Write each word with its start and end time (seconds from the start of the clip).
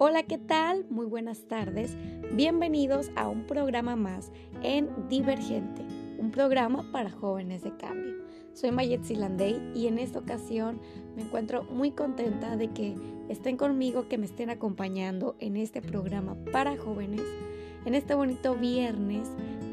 Hola, 0.00 0.22
¿qué 0.22 0.38
tal? 0.38 0.86
Muy 0.90 1.06
buenas 1.06 1.48
tardes. 1.48 1.96
Bienvenidos 2.32 3.10
a 3.16 3.26
un 3.26 3.48
programa 3.48 3.96
más 3.96 4.30
en 4.62 4.88
Divergente, 5.08 5.82
un 6.18 6.30
programa 6.30 6.88
para 6.92 7.10
jóvenes 7.10 7.64
de 7.64 7.76
cambio. 7.76 8.14
Soy 8.52 8.70
Mayet 8.70 9.02
Silandey 9.02 9.60
y 9.74 9.88
en 9.88 9.98
esta 9.98 10.20
ocasión 10.20 10.80
me 11.16 11.22
encuentro 11.22 11.64
muy 11.64 11.90
contenta 11.90 12.56
de 12.56 12.68
que 12.68 12.94
estén 13.28 13.56
conmigo, 13.56 14.06
que 14.06 14.18
me 14.18 14.26
estén 14.26 14.50
acompañando 14.50 15.34
en 15.40 15.56
este 15.56 15.82
programa 15.82 16.36
para 16.52 16.76
jóvenes, 16.76 17.24
en 17.84 17.96
este 17.96 18.14
bonito 18.14 18.54
viernes, 18.54 19.28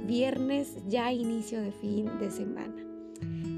viernes 0.08 0.76
ya 0.88 1.14
inicio 1.14 1.62
de 1.62 1.72
fin 1.72 2.10
de 2.18 2.32
semana. 2.32 2.84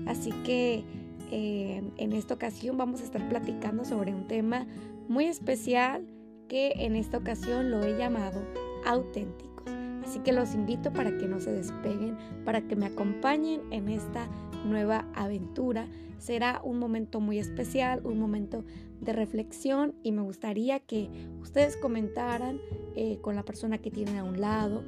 Así 0.06 0.32
que 0.44 0.84
eh, 1.32 1.82
en 1.96 2.12
esta 2.12 2.34
ocasión 2.34 2.78
vamos 2.78 3.00
a 3.00 3.06
estar 3.06 3.30
platicando 3.30 3.86
sobre 3.86 4.14
un 4.14 4.28
tema 4.28 4.68
muy 5.08 5.28
especial 5.28 6.06
que 6.48 6.74
en 6.78 6.96
esta 6.96 7.18
ocasión 7.18 7.72
lo 7.72 7.84
he 7.84 7.98
llamado 7.98 8.42
auténticos. 8.86 9.48
Así 10.06 10.20
que 10.20 10.32
los 10.32 10.54
invito 10.54 10.94
para 10.94 11.18
que 11.18 11.28
no 11.28 11.40
se 11.40 11.52
despeguen, 11.52 12.18
para 12.46 12.62
que 12.62 12.76
me 12.76 12.86
acompañen 12.86 13.62
en 13.72 13.90
esta 13.90 14.28
nueva 14.66 15.06
aventura. 15.14 15.88
Será 16.18 16.62
un 16.64 16.80
momento 16.80 17.20
muy 17.20 17.40
especial, 17.40 18.02
un 18.06 18.18
momento 18.18 18.64
de 19.02 19.14
reflexión 19.14 19.94
y 20.04 20.12
me 20.12 20.22
gustaría 20.22 20.80
que 20.80 21.10
ustedes 21.42 21.76
comentaran 21.76 22.60
eh, 22.96 23.20
con 23.22 23.36
la 23.36 23.44
persona 23.44 23.78
que 23.78 23.92
tienen 23.92 24.18
a 24.18 24.24
un 24.24 24.40
lado 24.40 24.84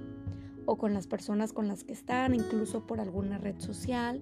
o 0.65 0.77
con 0.77 0.93
las 0.93 1.07
personas 1.07 1.51
con 1.51 1.67
las 1.67 1.83
que 1.83 1.93
están, 1.93 2.33
incluso 2.33 2.87
por 2.87 2.99
alguna 2.99 3.37
red 3.37 3.59
social 3.59 4.21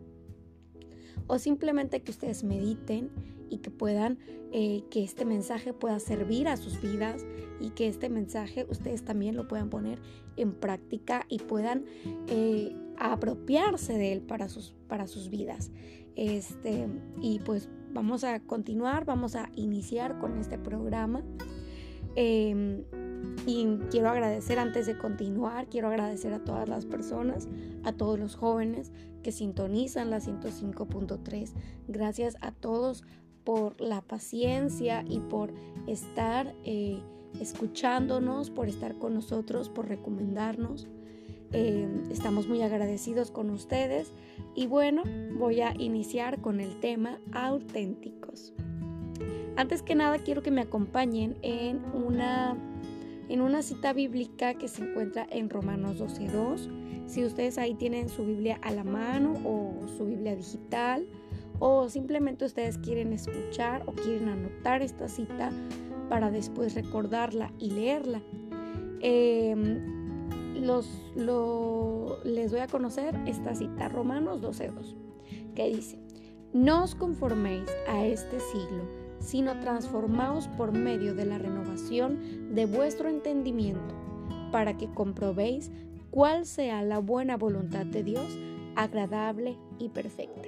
o 1.27 1.39
simplemente 1.39 2.01
que 2.01 2.11
ustedes 2.11 2.43
mediten 2.43 3.09
y 3.49 3.57
que 3.59 3.71
puedan, 3.71 4.19
eh, 4.51 4.83
que 4.91 5.03
este 5.03 5.25
mensaje 5.25 5.73
pueda 5.73 5.99
servir 5.99 6.47
a 6.47 6.57
sus 6.57 6.81
vidas 6.81 7.25
y 7.59 7.71
que 7.71 7.87
este 7.87 8.09
mensaje 8.09 8.65
ustedes 8.69 9.03
también 9.03 9.35
lo 9.35 9.47
puedan 9.47 9.69
poner 9.69 9.99
en 10.35 10.53
práctica 10.53 11.25
y 11.29 11.39
puedan 11.39 11.85
eh, 12.27 12.75
apropiarse 12.97 13.93
de 13.93 14.13
él 14.13 14.21
para 14.21 14.49
sus, 14.49 14.75
para 14.87 15.07
sus 15.07 15.29
vidas. 15.29 15.71
Este, 16.15 16.87
y 17.21 17.39
pues 17.39 17.69
vamos 17.93 18.23
a 18.23 18.39
continuar, 18.39 19.05
vamos 19.05 19.35
a 19.35 19.49
iniciar 19.55 20.19
con 20.19 20.37
este 20.37 20.57
programa. 20.57 21.23
Em, 22.15 22.83
y 23.45 23.65
quiero 23.89 24.09
agradecer 24.09 24.59
antes 24.59 24.85
de 24.85 24.97
continuar, 24.97 25.67
quiero 25.67 25.87
agradecer 25.87 26.33
a 26.33 26.43
todas 26.43 26.67
las 26.67 26.85
personas, 26.85 27.47
a 27.83 27.93
todos 27.93 28.19
los 28.19 28.35
jóvenes 28.35 28.91
que 29.23 29.31
sintonizan 29.31 30.09
la 30.09 30.19
105.3. 30.19 31.51
Gracias 31.87 32.35
a 32.41 32.51
todos 32.51 33.03
por 33.43 33.79
la 33.79 34.01
paciencia 34.01 35.05
y 35.07 35.19
por 35.21 35.53
estar 35.87 36.53
eh, 36.65 37.01
escuchándonos, 37.39 38.49
por 38.49 38.67
estar 38.67 38.97
con 38.97 39.13
nosotros, 39.13 39.69
por 39.69 39.87
recomendarnos. 39.87 40.87
Eh, 41.53 41.87
estamos 42.11 42.49
muy 42.49 42.61
agradecidos 42.61 43.31
con 43.31 43.49
ustedes 43.49 44.11
y 44.53 44.67
bueno, 44.67 45.03
voy 45.37 45.61
a 45.61 45.73
iniciar 45.79 46.41
con 46.41 46.59
el 46.59 46.81
tema 46.81 47.21
auténticos. 47.31 48.53
Antes 49.55 49.81
que 49.81 49.95
nada 49.95 50.19
quiero 50.19 50.43
que 50.43 50.51
me 50.51 50.61
acompañen 50.61 51.37
en 51.41 51.83
una 51.93 52.57
en 53.29 53.41
una 53.41 53.61
cita 53.61 53.93
bíblica 53.93 54.53
que 54.53 54.67
se 54.67 54.83
encuentra 54.83 55.27
en 55.29 55.49
Romanos 55.49 55.99
12.2. 55.99 57.07
Si 57.07 57.23
ustedes 57.23 57.57
ahí 57.57 57.73
tienen 57.75 58.09
su 58.09 58.25
Biblia 58.25 58.59
a 58.61 58.71
la 58.71 58.83
mano 58.83 59.33
o 59.45 59.87
su 59.97 60.05
Biblia 60.05 60.35
digital 60.35 61.07
o 61.59 61.89
simplemente 61.89 62.45
ustedes 62.45 62.77
quieren 62.77 63.13
escuchar 63.13 63.83
o 63.85 63.93
quieren 63.93 64.29
anotar 64.29 64.81
esta 64.81 65.07
cita 65.07 65.51
para 66.09 66.31
después 66.31 66.75
recordarla 66.75 67.51
y 67.59 67.71
leerla. 67.71 68.21
Em, 69.01 69.97
les 72.23 72.51
voy 72.51 72.59
a 72.59 72.67
conocer 72.67 73.15
esta 73.25 73.55
cita, 73.55 73.87
Romanos 73.89 74.41
12.2, 74.41 74.95
que 75.55 75.69
dice, 75.69 75.99
no 76.53 76.83
os 76.83 76.95
conforméis 76.95 77.69
a 77.87 78.05
este 78.05 78.39
siglo, 78.39 78.83
sino 79.27 79.59
transformaos 79.59 80.47
por 80.47 80.71
medio 80.71 81.13
de 81.13 81.25
la 81.25 81.37
renovación 81.37 82.55
de 82.55 82.65
vuestro 82.65 83.09
entendimiento, 83.09 83.93
para 84.53 84.77
que 84.77 84.87
comprobéis 84.87 85.69
cuál 86.11 86.45
sea 86.45 86.81
la 86.81 86.99
buena 86.99 87.35
voluntad 87.35 87.85
de 87.85 88.03
Dios, 88.03 88.39
agradable 88.77 89.57
y 89.79 89.89
perfecta. 89.89 90.47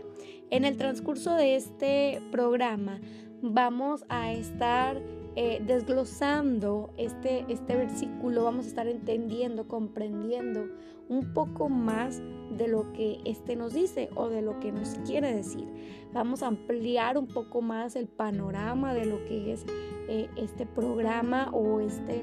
En 0.50 0.64
el 0.64 0.78
transcurso 0.78 1.36
de 1.36 1.58
este 1.58 2.22
programa 2.32 3.02
vamos 3.42 4.06
a 4.08 4.32
estar 4.32 5.02
eh, 5.42 5.62
desglosando 5.66 6.94
este, 6.98 7.46
este 7.48 7.74
versículo, 7.74 8.44
vamos 8.44 8.66
a 8.66 8.68
estar 8.68 8.88
entendiendo, 8.88 9.70
comprendiendo 9.70 10.68
un 11.08 11.34
poco 11.34 11.70
más 11.70 12.22
de 12.58 12.68
lo 12.68 12.92
que 12.92 13.22
este 13.24 13.56
nos 13.56 13.74
dice 13.74 14.10
o 14.16 14.28
de 14.28 14.42
lo 14.42 14.60
que 14.60 14.74
nos 14.74 14.96
quiere 15.06 15.34
decir. 15.34 15.66
Vamos 16.12 16.44
a 16.44 16.48
ampliar 16.48 17.18
un 17.18 17.28
poco 17.28 17.62
más 17.62 17.96
el 17.96 18.10
panorama 18.10 18.94
de 18.94 19.06
lo 19.06 19.24
que 19.24 19.54
es 19.54 19.66
eh, 20.10 20.30
este 20.36 20.66
programa 20.66 21.50
o 21.54 21.80
este, 21.80 22.22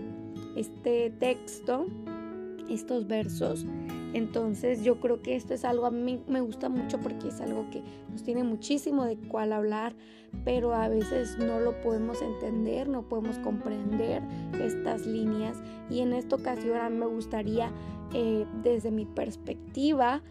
este 0.55 1.09
texto, 1.09 1.87
estos 2.69 3.07
versos. 3.07 3.65
Entonces 4.17 4.83
yo 4.83 4.99
creo 4.99 5.21
que 5.21 5.37
esto 5.37 5.53
es 5.53 5.63
algo, 5.63 5.85
a 5.85 5.91
mí 5.91 6.23
me 6.27 6.41
gusta 6.41 6.71
mucho 6.71 6.99
porque 6.99 7.29
es 7.29 7.39
algo 7.43 7.69
que 7.71 7.83
nos 8.11 8.23
tiene 8.23 8.45
muchísimo 8.45 9.05
de 9.05 9.19
cuál 9.19 9.53
hablar, 9.53 9.95
pero 10.43 10.73
a 10.75 10.89
veces 10.89 11.37
no 11.37 11.61
lo 11.61 11.79
podemos 11.83 12.23
entender, 12.23 12.89
no 12.89 13.03
podemos 13.03 13.39
comprender 13.41 14.23
estas 14.59 15.07
líneas. 15.07 15.59
Y 15.91 16.01
en 16.01 16.15
esta 16.15 16.37
ocasión 16.37 16.79
a 16.79 16.89
mí 16.89 16.97
me 16.97 17.05
gustaría, 17.05 17.71
eh, 18.15 18.47
desde 18.63 18.91
mi 18.91 19.05
perspectiva, 19.05 20.23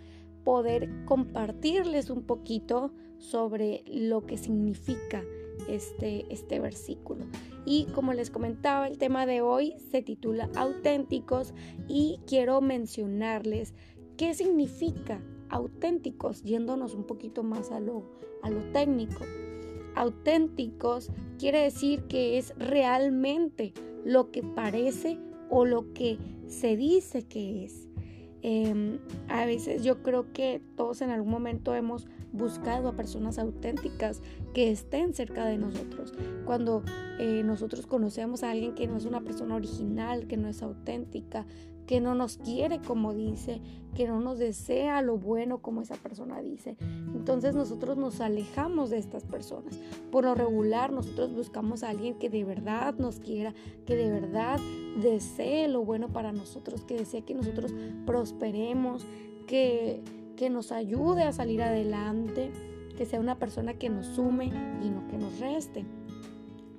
poder 0.44 0.90
compartirles 1.06 2.10
un 2.10 2.24
poquito 2.24 2.92
sobre 3.20 3.84
lo 3.86 4.26
que 4.26 4.40
significa 4.40 5.24
este, 5.70 6.26
este 6.34 6.60
versículo. 6.60 7.26
Y 7.66 7.86
como 7.94 8.14
les 8.14 8.30
comentaba, 8.30 8.88
el 8.88 8.98
tema 8.98 9.26
de 9.26 9.42
hoy 9.42 9.74
se 9.92 10.02
titula 10.02 10.50
auténticos 10.56 11.54
y 11.88 12.20
quiero 12.28 12.62
mencionarles 12.62 13.74
qué 14.18 14.34
significa 14.34 15.22
auténticos, 15.50 16.44
yéndonos 16.44 16.94
un 16.94 17.06
poquito 17.06 17.44
más 17.44 17.72
a 17.72 17.80
lo, 17.80 18.04
a 18.44 18.50
lo 18.50 18.62
técnico. 18.72 19.24
Auténticos 19.96 21.12
quiere 21.40 21.62
decir 21.62 22.04
que 22.04 22.38
es 22.38 22.54
realmente 22.58 23.74
lo 24.04 24.32
que 24.32 24.44
parece 24.44 25.18
o 25.50 25.66
lo 25.66 25.94
que 25.94 26.18
se 26.48 26.76
dice 26.78 27.24
que 27.24 27.66
es. 27.66 27.88
Em, 28.42 29.00
a 29.28 29.46
veces 29.48 29.84
yo 29.84 30.04
creo 30.04 30.32
que 30.32 30.62
todos 30.76 31.02
en 31.02 31.10
algún 31.10 31.32
momento 31.32 31.74
hemos 31.74 32.08
buscado 32.38 32.88
a 32.88 32.96
personas 32.96 33.40
auténticas 33.40 34.22
que 34.54 34.72
estén 34.72 35.14
cerca 35.14 35.46
de 35.46 35.58
nosotros. 35.58 36.14
Cuando 36.46 36.84
eh, 37.20 37.44
nosotros 37.44 37.88
conocemos 37.88 38.44
a 38.44 38.52
alguien 38.52 38.76
que 38.76 38.88
no 38.88 38.98
es 38.98 39.06
una 39.06 39.22
persona 39.22 39.56
original, 39.56 40.28
que 40.28 40.38
no 40.38 40.48
es 40.48 40.62
auténtica, 40.62 41.46
que 41.86 42.02
no 42.02 42.16
nos 42.16 42.38
quiere 42.38 42.80
como 42.80 43.14
dice, 43.14 43.62
que 43.94 44.08
no 44.08 44.20
nos 44.20 44.40
desea 44.40 45.02
lo 45.02 45.18
bueno 45.18 45.60
como 45.60 45.82
esa 45.82 45.96
persona 45.96 46.42
dice. 46.42 46.78
Entonces 47.14 47.56
nosotros 47.56 47.98
nos 47.98 48.22
alejamos 48.22 48.90
de 48.90 48.98
estas 48.98 49.24
personas. 49.24 49.80
Por 50.12 50.26
lo 50.26 50.36
regular 50.36 50.92
nosotros 50.92 51.34
buscamos 51.34 51.84
a 51.84 51.90
alguien 51.90 52.16
que 52.16 52.30
de 52.30 52.44
verdad 52.44 52.96
nos 52.96 53.20
quiera, 53.20 53.54
que 53.86 53.96
de 53.96 54.10
verdad 54.10 54.60
desee 55.02 55.68
lo 55.68 55.86
bueno 55.86 56.10
para 56.10 56.32
nosotros, 56.32 56.84
que 56.84 56.96
desee 56.96 57.24
que 57.24 57.36
nosotros 57.36 57.74
prosperemos, 58.06 59.06
que 59.48 60.02
que 60.36 60.50
nos 60.50 60.72
ayude 60.72 61.24
a 61.24 61.32
salir 61.32 61.62
adelante, 61.62 62.52
que 62.98 63.06
sea 63.06 63.20
una 63.20 63.38
persona 63.38 63.74
que 63.76 63.90
nos 63.90 64.06
sume 64.08 64.46
y 64.82 64.90
no 64.90 65.08
que 65.08 65.18
nos 65.18 65.40
reste, 65.40 65.86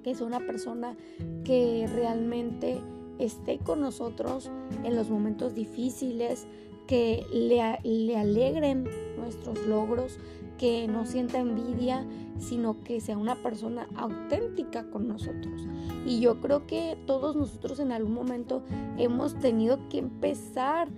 que 0.02 0.14
sea 0.14 0.26
una 0.26 0.40
persona 0.40 0.96
que 1.44 1.88
realmente 1.92 2.80
esté 3.18 3.58
con 3.58 3.80
nosotros 3.80 4.50
en 4.84 4.94
los 4.94 5.10
momentos 5.10 5.54
difíciles, 5.54 6.46
que 6.86 7.24
le, 7.32 7.78
le 7.82 8.16
alegren 8.16 8.88
nuestros 9.16 9.66
logros, 9.66 10.18
que 10.58 10.88
no 10.88 11.04
sienta 11.04 11.38
envidia, 11.38 12.06
sino 12.38 12.82
que 12.82 13.00
sea 13.00 13.18
una 13.18 13.42
persona 13.42 13.88
auténtica 13.96 14.88
con 14.90 15.08
nosotros. 15.08 15.66
Y 16.06 16.20
yo 16.20 16.40
creo 16.40 16.66
que 16.66 16.96
todos 17.06 17.36
nosotros 17.36 17.80
en 17.80 17.92
algún 17.92 18.14
momento 18.14 18.62
hemos 18.96 19.34
tenido 19.38 19.88
que 19.88 19.98
empezar 19.98 20.88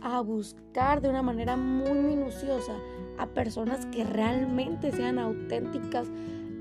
a 0.00 0.20
buscar 0.20 1.00
de 1.00 1.08
una 1.08 1.22
manera 1.22 1.56
muy 1.56 1.98
minuciosa 1.98 2.74
a 3.18 3.26
personas 3.26 3.86
que 3.86 4.04
realmente 4.04 4.92
sean 4.92 5.18
auténticas 5.18 6.08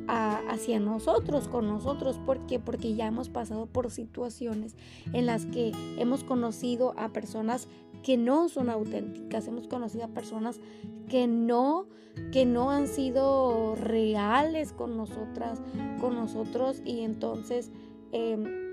hacia 0.07 0.79
nosotros, 0.79 1.47
con 1.47 1.67
nosotros. 1.67 2.19
¿Por 2.25 2.45
qué? 2.45 2.59
Porque 2.59 2.95
ya 2.95 3.07
hemos 3.07 3.29
pasado 3.29 3.65
por 3.65 3.91
situaciones 3.91 4.75
en 5.13 5.25
las 5.25 5.45
que 5.45 5.71
hemos 5.97 6.23
conocido 6.23 6.93
a 6.97 7.09
personas 7.09 7.67
que 8.03 8.17
no 8.17 8.49
son 8.49 8.69
auténticas, 8.69 9.47
hemos 9.47 9.67
conocido 9.67 10.05
a 10.05 10.09
personas 10.09 10.59
que 11.09 11.25
no, 11.25 11.87
que 12.31 12.45
no 12.45 12.69
han 12.69 12.87
sido 12.87 13.75
reales 13.75 14.73
con 14.73 14.95
nosotras, 14.95 15.59
con 15.99 16.13
nosotros 16.13 16.81
y 16.85 16.99
entonces 17.01 17.71
em, 18.11 18.64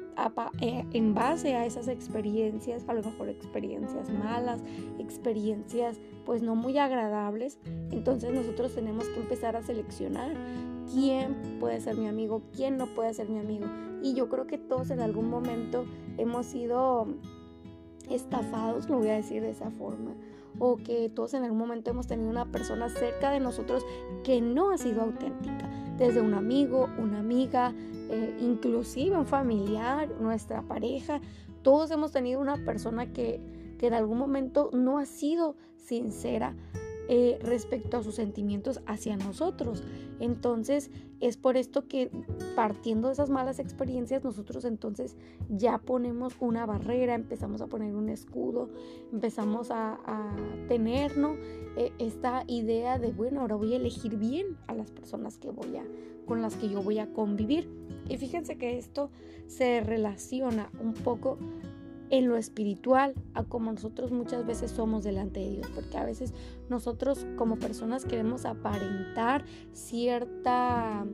en 0.60 1.14
base 1.14 1.54
a 1.54 1.66
esas 1.66 1.88
experiencias, 1.88 2.84
a 2.88 2.94
lo 2.94 3.02
mejor 3.02 3.28
experiencias 3.28 4.10
malas, 4.10 4.60
experiencias 4.98 5.98
pues 6.24 6.42
no 6.42 6.54
muy 6.54 6.78
agradables, 6.78 7.58
entonces 7.90 8.32
nosotros 8.32 8.74
tenemos 8.74 9.06
que 9.08 9.20
empezar 9.20 9.56
a 9.56 9.62
seleccionar 9.62 10.32
quién 10.92 11.58
puede 11.60 11.80
ser 11.80 11.96
mi 11.96 12.06
amigo, 12.06 12.42
quién 12.54 12.76
no 12.76 12.86
puede 12.86 13.14
ser 13.14 13.28
mi 13.28 13.38
amigo. 13.38 13.66
Y 14.02 14.14
yo 14.14 14.28
creo 14.28 14.46
que 14.46 14.58
todos 14.58 14.90
en 14.90 15.00
algún 15.00 15.28
momento 15.30 15.84
hemos 16.18 16.46
sido 16.46 17.06
estafados, 18.10 18.88
lo 18.88 18.98
voy 18.98 19.08
a 19.08 19.14
decir 19.14 19.42
de 19.42 19.50
esa 19.50 19.70
forma, 19.70 20.14
o 20.58 20.76
que 20.76 21.08
todos 21.08 21.34
en 21.34 21.44
algún 21.44 21.58
momento 21.58 21.90
hemos 21.90 22.06
tenido 22.06 22.28
una 22.28 22.50
persona 22.50 22.88
cerca 22.88 23.30
de 23.30 23.40
nosotros 23.40 23.84
que 24.24 24.40
no 24.40 24.70
ha 24.70 24.78
sido 24.78 25.02
auténtica, 25.02 25.70
desde 25.98 26.20
un 26.20 26.34
amigo, 26.34 26.88
una 26.98 27.20
amiga, 27.20 27.72
eh, 28.12 28.36
inclusive 28.40 29.16
un 29.16 29.26
familiar, 29.26 30.08
nuestra 30.20 30.62
pareja, 30.62 31.20
todos 31.62 31.90
hemos 31.90 32.12
tenido 32.12 32.40
una 32.40 32.62
persona 32.64 33.12
que, 33.12 33.40
que 33.78 33.86
en 33.86 33.94
algún 33.94 34.18
momento 34.18 34.70
no 34.72 34.98
ha 34.98 35.06
sido 35.06 35.56
sincera 35.76 36.54
eh, 37.08 37.38
respecto 37.42 37.96
a 37.96 38.02
sus 38.02 38.14
sentimientos 38.14 38.80
hacia 38.86 39.16
nosotros. 39.16 39.82
Entonces 40.20 40.90
es 41.20 41.36
por 41.36 41.56
esto 41.56 41.88
que 41.88 42.10
partiendo 42.54 43.08
de 43.08 43.14
esas 43.14 43.30
malas 43.30 43.58
experiencias 43.58 44.24
nosotros 44.24 44.64
entonces 44.64 45.16
ya 45.48 45.78
ponemos 45.78 46.34
una 46.40 46.66
barrera, 46.66 47.14
empezamos 47.14 47.60
a 47.60 47.66
poner 47.66 47.94
un 47.94 48.08
escudo, 48.08 48.70
empezamos 49.12 49.70
a, 49.70 49.98
tener 50.68 51.12
eh, 51.76 51.92
esta 51.98 52.44
idea 52.46 52.98
de, 52.98 53.12
bueno, 53.12 53.40
ahora 53.40 53.56
voy 53.56 53.72
a 53.72 53.76
elegir 53.76 54.16
bien 54.16 54.56
a 54.66 54.74
las 54.74 54.90
personas 54.90 55.38
que 55.38 55.50
voy 55.50 55.76
a, 55.76 55.84
con 56.26 56.40
las 56.40 56.56
que 56.56 56.68
yo 56.68 56.82
voy 56.82 56.98
a 56.98 57.12
convivir. 57.12 57.68
Y 58.08 58.16
fíjense 58.16 58.56
que 58.56 58.78
esto 58.78 59.10
se 59.46 59.80
relaciona 59.80 60.70
un 60.80 60.94
poco 60.94 61.38
en 62.12 62.28
lo 62.28 62.36
espiritual 62.36 63.14
a 63.32 63.42
como 63.42 63.72
nosotros 63.72 64.12
muchas 64.12 64.46
veces 64.46 64.70
somos 64.70 65.02
delante 65.02 65.40
de 65.40 65.50
Dios, 65.50 65.66
porque 65.74 65.96
a 65.96 66.04
veces 66.04 66.34
nosotros 66.68 67.26
como 67.36 67.56
personas 67.56 68.04
queremos 68.04 68.44
aparentar 68.44 69.44
cierta 69.72 71.04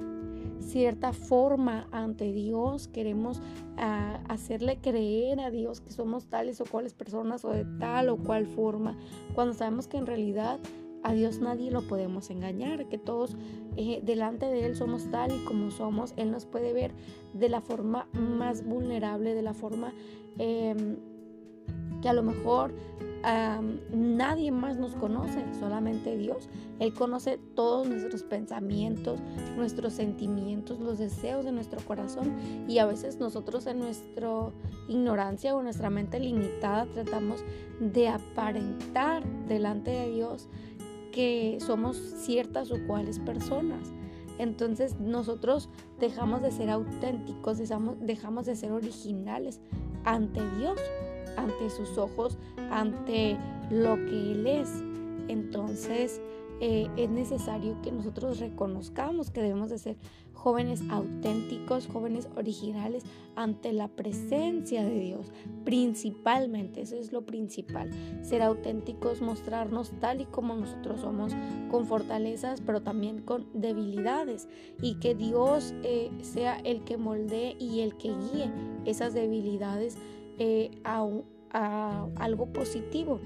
cierta 0.60 1.12
forma 1.12 1.86
ante 1.92 2.32
Dios, 2.32 2.88
queremos 2.88 3.40
ah, 3.76 4.20
hacerle 4.28 4.78
creer 4.80 5.40
a 5.40 5.50
Dios 5.50 5.80
que 5.80 5.92
somos 5.92 6.26
tales 6.26 6.60
o 6.60 6.64
cuales 6.64 6.94
personas 6.94 7.44
o 7.44 7.50
de 7.50 7.64
tal 7.78 8.08
o 8.08 8.16
cual 8.16 8.46
forma, 8.46 8.98
cuando 9.34 9.54
sabemos 9.54 9.86
que 9.86 9.98
en 9.98 10.06
realidad 10.06 10.58
a 11.04 11.12
Dios 11.12 11.38
nadie 11.38 11.70
lo 11.70 11.82
podemos 11.86 12.28
engañar, 12.28 12.88
que 12.88 12.98
todos 12.98 13.36
eh, 13.76 14.00
delante 14.02 14.46
de 14.46 14.66
Él 14.66 14.74
somos 14.74 15.10
tal 15.10 15.32
y 15.32 15.44
como 15.44 15.70
somos. 15.70 16.12
Él 16.16 16.32
nos 16.32 16.44
puede 16.44 16.72
ver 16.72 16.92
de 17.34 17.48
la 17.48 17.60
forma 17.60 18.08
más 18.12 18.66
vulnerable, 18.66 19.34
de 19.34 19.42
la 19.42 19.54
forma 19.54 19.94
em, 20.38 20.96
que 22.00 22.08
a 22.08 22.12
lo 22.12 22.22
mejor 22.22 22.72
nadie 23.92 24.50
más 24.50 24.76
nos 24.76 24.94
conoce, 24.94 25.44
solamente 25.58 26.16
Dios. 26.16 26.48
Él 26.78 26.94
conoce 26.94 27.38
todos 27.54 27.88
nuestros 27.88 28.22
pensamientos, 28.22 29.20
nuestros 29.56 29.92
sentimientos, 29.94 30.78
los 30.78 30.98
deseos 30.98 31.44
de 31.44 31.52
nuestro 31.52 31.80
corazón 31.80 32.36
y 32.68 32.78
a 32.78 32.86
veces 32.86 33.18
nosotros 33.18 33.66
en 33.66 33.80
nuestra 33.80 34.52
ignorancia 34.88 35.54
o 35.56 35.62
nuestra 35.62 35.90
mente 35.90 36.20
limitada 36.20 36.86
tratamos 36.86 37.44
de 37.80 38.08
aparentar 38.08 39.24
delante 39.48 39.90
de 39.90 40.10
Dios 40.10 40.48
que 41.12 41.58
somos 41.60 41.96
ciertas 41.96 42.70
o 42.70 42.76
cuales 42.86 43.18
personas. 43.18 43.92
Entonces 44.38 44.98
nosotros 45.00 45.68
dejamos 45.98 46.42
de 46.42 46.50
ser 46.50 46.70
auténticos, 46.70 47.58
dejamos, 47.58 48.46
de 48.46 48.56
ser 48.56 48.72
originales 48.72 49.60
ante 50.04 50.40
Dios, 50.58 50.78
ante 51.36 51.70
sus 51.70 51.98
ojos, 51.98 52.38
ante 52.70 53.36
lo 53.70 53.96
que 53.96 54.32
Él 54.32 54.46
es. 54.46 54.70
Entonces 55.28 56.20
eh, 56.60 56.88
es 56.96 57.10
necesario 57.10 57.80
que 57.82 57.92
nosotros 57.92 58.40
reconozcamos 58.40 59.30
que 59.30 59.42
debemos 59.42 59.70
de 59.70 59.78
ser 59.78 59.96
jóvenes 60.38 60.82
auténticos, 60.88 61.88
jóvenes 61.88 62.28
originales 62.36 63.04
ante 63.34 63.72
la 63.72 63.88
presencia 63.88 64.84
de 64.84 64.98
Dios. 64.98 65.32
Principalmente, 65.64 66.80
eso 66.82 66.96
es 66.96 67.12
lo 67.12 67.26
principal, 67.26 67.90
ser 68.22 68.42
auténticos, 68.42 69.20
mostrarnos 69.20 69.92
tal 70.00 70.20
y 70.20 70.26
como 70.26 70.54
nosotros 70.54 71.00
somos, 71.00 71.32
con 71.70 71.86
fortalezas, 71.86 72.60
pero 72.60 72.82
también 72.82 73.20
con 73.22 73.46
debilidades, 73.52 74.48
y 74.80 74.94
que 75.00 75.14
Dios 75.14 75.74
eh, 75.82 76.10
sea 76.22 76.56
el 76.60 76.84
que 76.84 76.96
moldee 76.96 77.56
y 77.58 77.80
el 77.80 77.96
que 77.96 78.08
guíe 78.08 78.50
esas 78.84 79.14
debilidades 79.14 79.98
eh, 80.38 80.70
a, 80.84 81.04
a 81.50 82.08
algo 82.16 82.52
positivo. 82.52 83.20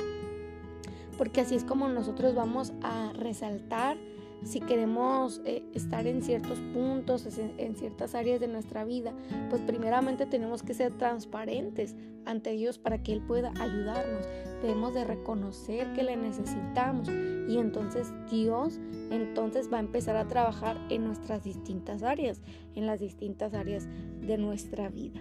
Porque 1.19 1.43
así 1.43 1.55
es 1.55 1.65
como 1.65 1.89
nosotros 1.89 2.35
vamos 2.35 2.73
a 2.83 3.13
resaltar 3.15 3.97
si 4.45 4.61
queremos 4.61 5.41
eh, 5.45 5.63
estar 5.73 6.07
en 6.07 6.23
ciertos 6.23 6.59
puntos, 6.73 7.27
en, 7.59 7.77
ciertas 7.77 8.15
áreas 8.15 8.41
de 8.41 8.49
nuestra 8.49 8.85
vida, 8.85 9.13
pues 9.51 9.63
primeramente 9.63 10.27
tenemos 10.27 10.63
que 10.63 10.75
ser 10.75 10.93
transparentes 10.93 11.95
ante 12.25 12.51
Dios 12.51 12.79
para 12.79 13.03
que 13.03 13.13
Él 13.13 13.23
pueda 13.23 13.53
ayudarnos. 13.61 14.27
Debemos 14.61 14.95
de 14.95 15.05
reconocer 15.05 15.93
que 15.93 16.03
le 16.03 16.17
necesitamos 16.17 17.09
y 17.09 17.59
entonces 17.59 18.13
Dios 18.31 18.81
entonces 19.11 19.73
va 19.73 19.77
a 19.77 19.81
empezar 19.81 20.17
a 20.17 20.27
trabajar 20.27 20.77
en 20.89 21.05
nuestras 21.05 21.45
distintas 21.45 22.03
áreas, 22.03 22.41
en 22.75 22.87
las 22.87 23.01
distintas 23.01 23.55
áreas 23.55 23.87
de 24.21 24.39
nuestra 24.39 24.89
vida. 24.89 25.21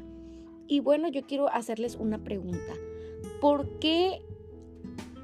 Y 0.67 0.79
bueno, 0.79 1.09
yo 1.09 1.23
quiero 1.23 1.49
hacerles 1.49 1.95
una 1.95 2.23
pregunta. 2.23 2.73
¿Por 3.39 3.79
qué 3.79 4.21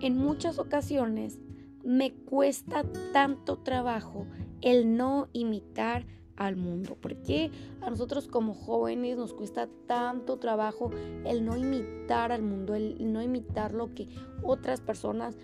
en 0.02 0.18
muchas 0.18 0.60
ocasiones 0.60 1.40
me 1.84 2.14
cuesta 2.14 2.84
tanto 3.14 3.58
trabajo 3.60 4.28
el 4.62 4.98
no 4.98 5.30
imitar 5.34 6.06
al 6.36 6.56
mundo. 6.56 6.98
Porque 7.02 7.52
a 7.82 7.90
nosotros 7.90 8.28
como 8.28 8.54
jóvenes 8.54 9.18
nos 9.18 9.34
cuesta 9.34 9.68
tanto 9.88 10.38
trabajo 10.38 10.92
el 11.26 11.46
no 11.46 11.58
imitar 11.58 12.32
al 12.32 12.44
mundo, 12.44 12.76
el 12.76 13.12
no 13.12 13.22
imitar 13.22 13.74
lo 13.74 13.94
que 13.94 14.08
otras 14.44 14.82
personas 14.82 15.38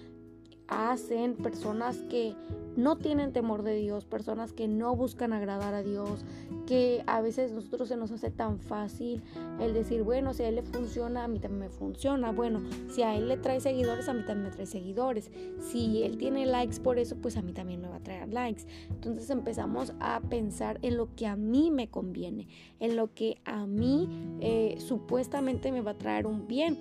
hacen, 0.68 1.36
personas 1.36 1.98
que 2.10 2.36
no 2.76 2.98
tienen 2.98 3.34
temor 3.34 3.64
de 3.64 3.76
Dios, 3.76 4.06
personas 4.06 4.54
que 4.54 4.68
no 4.68 4.96
buscan 4.96 5.34
agradar 5.34 5.74
a 5.74 5.84
Dios, 5.84 6.26
que 6.66 7.04
a 7.08 7.22
veces 7.22 7.52
nosotros 7.52 7.88
se 7.88 7.98
nos 7.98 8.12
hace 8.12 8.32
tan 8.32 8.60
fácil 8.60 9.22
el 9.60 9.74
decir, 9.74 10.04
bueno, 10.04 10.34
si 10.34 10.44
a 10.44 10.50
él 10.50 10.56
le 10.56 10.64
funciona, 10.64 11.26
a 11.26 11.28
mí 11.28 11.40
también 11.40 11.60
me 11.62 11.70
funciona, 11.70 12.32
bueno, 12.32 12.62
si 12.90 13.04
a 13.04 13.16
él 13.16 13.28
le 13.28 13.38
trae 13.38 13.60
seguidores, 13.60 14.10
a 14.10 14.14
mí 14.14 14.22
también 14.26 14.50
me 14.50 14.52
trae 14.52 14.66
seguidores, 14.66 15.30
si 15.60 16.04
él 16.04 16.18
tiene 16.18 16.46
likes 16.46 16.80
por 16.80 16.98
eso, 16.98 17.16
pues 17.18 17.38
a 17.38 17.42
mí 17.42 17.54
también 17.54 17.82
me 17.82 17.90
va 17.90 17.98
a 17.98 18.04
traer 18.04 18.34
likes. 18.34 18.64
Entonces 18.90 19.30
empezamos 19.30 19.94
a 20.00 20.22
pensar 20.22 20.80
en 20.82 20.98
lo 20.98 21.14
que 21.16 21.28
a 21.28 21.36
mí 21.36 21.70
me 21.70 21.90
conviene, 21.90 22.48
en 22.80 22.96
lo 22.96 23.14
que 23.14 23.38
a 23.46 23.66
mí 23.66 24.10
eh, 24.40 24.76
supuestamente 24.80 25.72
me 25.72 25.82
va 25.82 25.92
a 25.92 25.98
traer 25.98 26.26
un 26.26 26.48
bien 26.48 26.80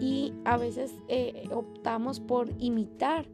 y 0.00 0.32
a 0.44 0.56
veces 0.56 0.94
eh, 1.08 1.48
optamos 1.52 2.20
por 2.20 2.48
imitar, 2.58 3.26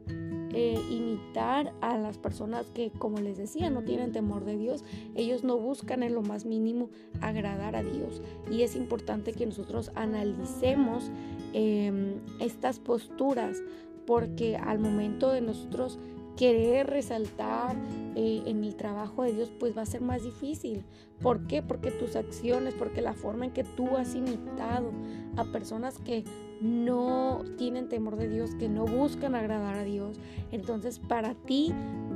eh, 0.53 0.79
imitar 0.89 1.73
a 1.81 1.97
las 1.97 2.17
personas 2.17 2.65
que, 2.73 2.91
como 2.91 3.19
les 3.19 3.37
decía, 3.37 3.69
no 3.69 3.83
tienen 3.83 4.11
temor 4.11 4.45
de 4.45 4.57
Dios. 4.57 4.83
Ellos 5.15 5.43
no 5.43 5.57
buscan 5.57 6.03
en 6.03 6.15
lo 6.15 6.21
más 6.21 6.45
mínimo 6.45 6.89
agradar 7.21 7.75
a 7.75 7.83
Dios. 7.83 8.21
Y 8.51 8.63
es 8.63 8.75
importante 8.75 9.33
que 9.33 9.45
nosotros 9.45 9.91
analicemos 9.95 11.11
em, 11.53 12.15
estas 12.39 12.79
posturas 12.79 13.61
porque 14.05 14.55
al 14.55 14.79
momento 14.79 15.31
de 15.31 15.41
nosotros 15.41 15.99
querer 16.35 16.87
resaltar 16.87 17.75
eh, 18.15 18.43
en 18.45 18.63
el 18.63 18.75
trabajo 18.75 19.23
de 19.23 19.33
Dios, 19.33 19.51
pues 19.59 19.77
va 19.77 19.83
a 19.83 19.85
ser 19.85 20.01
más 20.01 20.23
difícil. 20.23 20.83
¿Por 21.21 21.47
qué? 21.47 21.61
Porque 21.61 21.91
tus 21.91 22.15
acciones, 22.15 22.73
porque 22.73 23.01
la 23.01 23.13
forma 23.13 23.45
en 23.45 23.51
que 23.51 23.63
tú 23.63 23.95
has 23.95 24.15
imitado 24.15 24.91
a 25.37 25.45
personas 25.45 25.97
que 25.99 26.23
no 26.61 27.43
tienen 27.57 27.89
temor 27.89 28.15
de 28.15 28.29
Dios, 28.29 28.55
que 28.55 28.69
no 28.69 28.85
buscan 28.85 29.35
agradar 29.35 29.75
a 29.75 29.83
Dios, 29.83 30.17
entonces 30.51 30.99
para 30.99 31.33
ti 31.33 31.73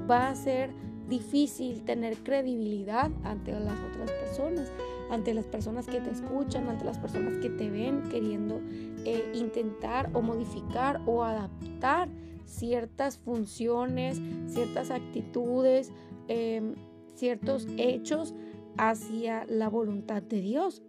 va 0.09 0.29
a 0.29 0.35
ser 0.35 0.71
difícil 1.09 1.83
tener 1.83 2.17
credibilidad 2.17 3.11
ante 3.23 3.51
las 3.51 3.77
otras 3.91 4.11
personas, 4.11 4.71
ante 5.09 5.33
las 5.33 5.45
personas 5.45 5.87
que 5.87 5.99
te 5.99 6.11
escuchan, 6.11 6.69
ante 6.69 6.85
las 6.85 6.99
personas 6.99 7.37
que 7.39 7.49
te 7.49 7.69
ven 7.69 8.03
queriendo 8.09 8.61
eh, 9.05 9.31
intentar 9.33 10.09
o 10.13 10.21
modificar 10.21 11.01
o 11.05 11.23
adaptar 11.23 12.09
ciertas 12.45 13.17
funciones, 13.17 14.21
ciertas 14.47 14.91
actitudes, 14.91 15.91
em, 16.27 16.75
ciertos 17.15 17.67
hechos 17.77 18.33
hacia 18.77 19.45
la 19.45 19.67
voluntad 19.67 20.21
de 20.21 20.41
Dios. 20.41 20.81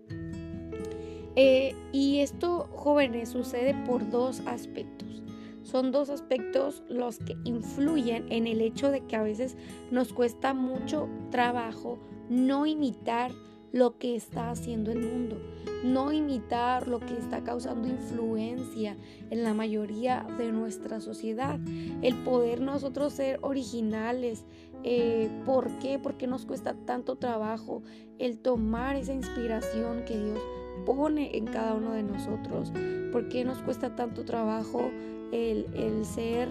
Eh, 1.43 1.75
y 1.91 2.19
esto, 2.19 2.69
jóvenes, 2.75 3.31
sucede 3.31 3.73
por 3.87 4.11
dos 4.11 4.43
aspectos. 4.45 5.23
Son 5.63 5.91
dos 5.91 6.11
aspectos 6.11 6.83
los 6.91 7.17
que 7.17 7.35
influyen 7.45 8.31
en 8.31 8.47
el 8.47 8.61
hecho 8.61 8.91
de 8.91 9.01
que 9.07 9.17
a 9.17 9.23
veces 9.23 9.57
nos 9.91 10.13
cuesta 10.13 10.53
mucho 10.53 11.09
trabajo 11.31 11.99
no 12.29 12.67
imitar 12.67 13.33
lo 13.73 13.97
que 13.97 14.17
está 14.17 14.51
haciendo 14.51 14.93
el 14.93 15.01
mundo. 15.01 15.41
no 15.83 16.13
imitar 16.13 16.89
lo 16.89 17.01
que 17.01 17.17
está 17.17 17.43
causando 17.43 17.89
influencia 17.89 18.99
en 19.31 19.43
la 19.43 19.55
mayoría 19.55 20.27
de 20.37 20.53
nuestra 20.53 21.01
sociedad, 21.01 21.59
el 22.03 22.17
poder 22.17 22.61
nosotros 22.61 23.15
ser 23.15 23.39
originales. 23.41 24.45
Eh, 24.85 25.31
¿Por 25.47 25.71
qué? 25.79 25.99
Porque 25.99 26.27
nos 26.27 26.45
cuesta 26.45 26.75
tanto 26.85 27.17
trabajo 27.17 27.83
el 28.19 28.41
tomar 28.41 28.97
esa 28.97 29.15
inspiración 29.15 30.05
que 30.05 30.19
Dios 30.19 30.39
pone 30.85 31.37
en 31.37 31.47
cada 31.47 31.75
uno 31.75 31.93
de 31.93 32.03
nosotros. 32.03 32.73
¿Por 33.13 33.29
qué 33.29 33.45
nos 33.45 33.59
cuesta 33.59 33.97
tanto 33.97 34.25
trabajo 34.25 34.91
el, 35.33 36.05
ser 36.05 36.49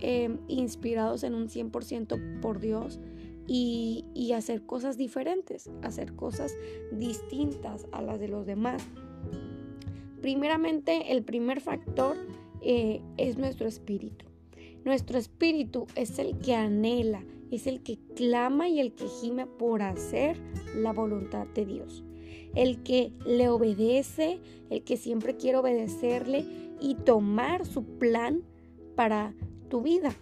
eh, 0.00 0.36
inspirados 0.48 1.22
en 1.22 1.34
un 1.34 1.48
100% 1.48 2.40
por 2.40 2.60
Dios? 2.60 2.98
y, 3.46 4.32
hacer 4.34 4.62
cosas 4.62 4.96
diferentes, 4.96 5.70
hacer 5.82 6.14
cosas 6.14 6.56
distintas 6.92 7.86
a 7.92 8.02
las 8.02 8.20
de 8.20 8.28
los 8.28 8.46
demás. 8.46 8.82
Primeramente, 10.20 11.12
el 11.12 11.22
primer 11.22 11.60
factor 11.60 12.16
eh, 12.60 13.02
es 13.16 13.38
nuestro 13.38 13.66
espíritu. 13.66 14.26
Nuestro 14.84 15.18
espíritu 15.18 15.86
es 15.94 16.18
el 16.18 16.38
que 16.38 16.54
anhela, 16.54 17.24
es 17.50 17.66
el 17.66 17.82
que 17.82 17.98
clama 18.16 18.68
y 18.68 18.80
el 18.80 18.94
que 18.94 19.06
gime 19.20 19.46
por 19.46 19.82
hacer 19.82 20.36
la 20.76 20.92
voluntad 20.92 21.46
de 21.48 21.66
Dios. 21.66 22.04
El 22.54 22.82
que 22.82 23.12
le 23.24 23.48
obedece, 23.48 24.40
el 24.70 24.82
que 24.82 24.96
siempre 24.96 25.36
quiere 25.36 25.58
obedecerle 25.58 26.44
y 26.80 26.94
tomar 26.96 27.64
su 27.66 27.84
plan 27.84 28.42
para 28.94 29.34
tu 29.68 29.82
vida. 29.82 30.14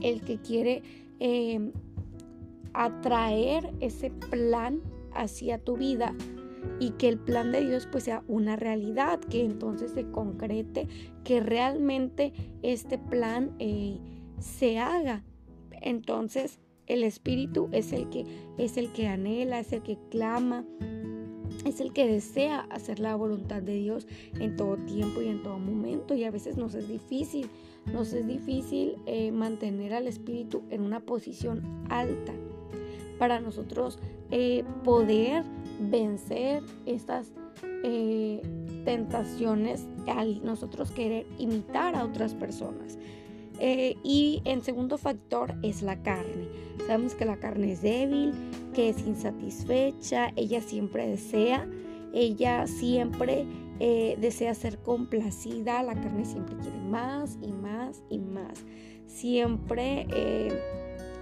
El 0.00 0.22
que 0.22 0.38
quiere 0.38 0.82
eh, 1.20 1.72
atraer 2.72 3.70
ese 3.80 4.10
plan 4.10 4.80
hacia 5.14 5.58
tu 5.58 5.76
vida 5.76 6.14
y 6.78 6.90
que 6.90 7.08
el 7.08 7.18
plan 7.18 7.52
de 7.52 7.64
Dios 7.64 7.88
pues 7.90 8.04
sea 8.04 8.22
una 8.28 8.56
realidad, 8.56 9.20
que 9.20 9.44
entonces 9.44 9.92
se 9.92 10.10
concrete, 10.10 10.88
que 11.24 11.40
realmente 11.40 12.32
este 12.62 12.98
plan 12.98 13.54
eh, 13.58 13.98
se 14.38 14.78
haga. 14.78 15.24
Entonces 15.80 16.60
el 16.86 17.04
Espíritu 17.04 17.68
es 17.72 17.92
el 17.92 18.08
que 18.10 18.24
es 18.58 18.76
el 18.76 18.92
que 18.92 19.08
anhela, 19.08 19.60
es 19.60 19.72
el 19.72 19.82
que 19.82 19.98
clama, 20.10 20.64
es 21.72 21.80
el 21.80 21.92
que 21.92 22.06
desea 22.06 22.66
hacer 22.70 23.00
la 23.00 23.16
voluntad 23.16 23.62
de 23.62 23.74
Dios 23.74 24.06
en 24.38 24.56
todo 24.56 24.76
tiempo 24.76 25.22
y 25.22 25.28
en 25.28 25.42
todo 25.42 25.58
momento 25.58 26.14
y 26.14 26.24
a 26.24 26.30
veces 26.30 26.56
nos 26.56 26.74
es 26.74 26.86
difícil, 26.86 27.48
nos 27.92 28.12
es 28.12 28.26
difícil 28.26 28.96
eh, 29.06 29.32
mantener 29.32 29.94
al 29.94 30.06
Espíritu 30.06 30.62
en 30.70 30.82
una 30.82 31.00
posición 31.00 31.62
alta 31.88 32.34
para 33.18 33.40
nosotros 33.40 33.98
eh, 34.30 34.64
poder 34.84 35.44
vencer 35.90 36.62
estas 36.84 37.32
eh, 37.84 38.42
tentaciones 38.84 39.86
al 40.06 40.44
nosotros 40.44 40.90
querer 40.90 41.26
imitar 41.38 41.94
a 41.94 42.04
otras 42.04 42.34
personas. 42.34 42.98
Eh, 43.64 43.96
y 44.02 44.42
en 44.44 44.60
segundo 44.62 44.98
factor 44.98 45.54
es 45.62 45.82
la 45.82 46.02
carne. 46.02 46.48
Sabemos 46.86 47.14
que 47.14 47.24
la 47.24 47.36
carne 47.36 47.70
es 47.70 47.82
débil, 47.82 48.32
que 48.74 48.88
es 48.88 49.06
insatisfecha, 49.06 50.32
ella 50.34 50.60
siempre 50.60 51.06
desea, 51.06 51.68
ella 52.12 52.66
siempre 52.66 53.46
desea 54.18 54.54
ser 54.54 54.78
complacida, 54.78 55.82
la 55.82 55.94
carne 55.94 56.24
siempre 56.24 56.56
quiere 56.56 56.78
más 56.78 57.36
y 57.40 57.52
más 57.52 58.02
y 58.10 58.18
más. 58.18 58.64
Siempre 59.06 60.06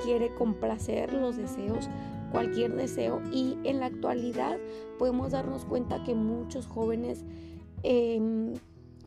quiere 0.03 0.35
complacer 0.35 1.13
los 1.13 1.37
deseos, 1.37 1.89
cualquier 2.31 2.75
deseo. 2.75 3.21
Y 3.33 3.57
en 3.65 3.81
la 3.81 3.87
actualidad 3.87 4.59
podemos 4.99 5.33
darnos 5.33 5.65
cuenta 5.65 6.03
que 6.05 6.15
muchos 6.15 6.67
jóvenes 6.67 7.25
em, 7.83 8.55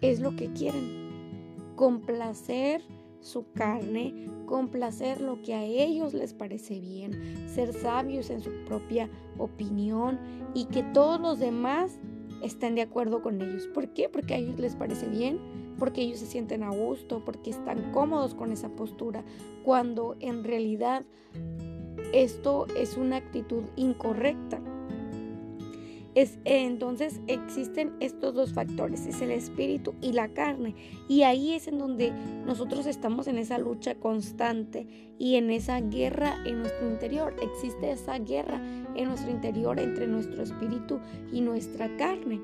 es 0.01 0.19
lo 0.19 0.35
que 0.35 0.51
quieren, 0.51 1.73
complacer 1.75 2.81
su 3.23 3.49
carne, 3.53 4.27
complacer 4.45 5.21
lo 5.21 5.41
que 5.41 5.55
a 5.55 5.63
ellos 5.63 6.13
les 6.13 6.33
parece 6.33 6.79
bien, 6.79 7.47
ser 7.47 7.73
sabios 7.73 8.29
en 8.29 8.41
su 8.41 8.51
propia 8.65 9.09
opinión 9.37 10.19
y 10.53 10.65
que 10.65 10.83
todos 10.83 11.19
los 11.19 11.39
demás 11.39 11.99
estén 12.43 12.75
de 12.75 12.81
acuerdo 12.81 13.21
con 13.21 13.41
ellos. 13.41 13.67
¿Por 13.67 13.93
qué? 13.93 14.09
Porque 14.09 14.33
a 14.33 14.37
ellos 14.37 14.59
les 14.59 14.75
parece 14.75 15.07
bien, 15.07 15.39
porque 15.79 16.01
ellos 16.01 16.19
se 16.19 16.27
sienten 16.27 16.63
a 16.63 16.69
gusto, 16.69 17.23
porque 17.23 17.49
están 17.49 17.91
cómodos 17.91 18.35
con 18.35 18.51
esa 18.51 18.69
postura, 18.69 19.23
cuando 19.63 20.15
en 20.19 20.43
realidad 20.43 21.05
esto 22.11 22.67
es 22.77 22.97
una 22.97 23.15
actitud 23.15 23.63
incorrecta. 23.75 24.61
Es, 26.15 26.37
entonces 26.45 27.21
existen 27.27 27.93
estos 27.99 28.35
dos 28.35 28.53
factores, 28.53 29.07
es 29.07 29.21
el 29.21 29.31
espíritu 29.31 29.95
y 30.01 30.13
la 30.13 30.29
carne. 30.29 30.75
Y 31.07 31.23
ahí 31.23 31.53
es 31.53 31.67
en 31.67 31.79
donde 31.79 32.11
nosotros 32.45 32.85
estamos 32.85 33.27
en 33.27 33.37
esa 33.37 33.57
lucha 33.57 33.95
constante 33.95 34.87
y 35.17 35.35
en 35.35 35.49
esa 35.49 35.79
guerra 35.81 36.35
en 36.45 36.59
nuestro 36.59 36.87
interior. 36.87 37.35
Existe 37.41 37.91
esa 37.91 38.19
guerra 38.19 38.61
en 38.95 39.09
nuestro 39.09 39.31
interior 39.31 39.79
entre 39.79 40.07
nuestro 40.07 40.43
espíritu 40.43 40.99
y 41.31 41.41
nuestra 41.41 41.95
carne. 41.97 42.41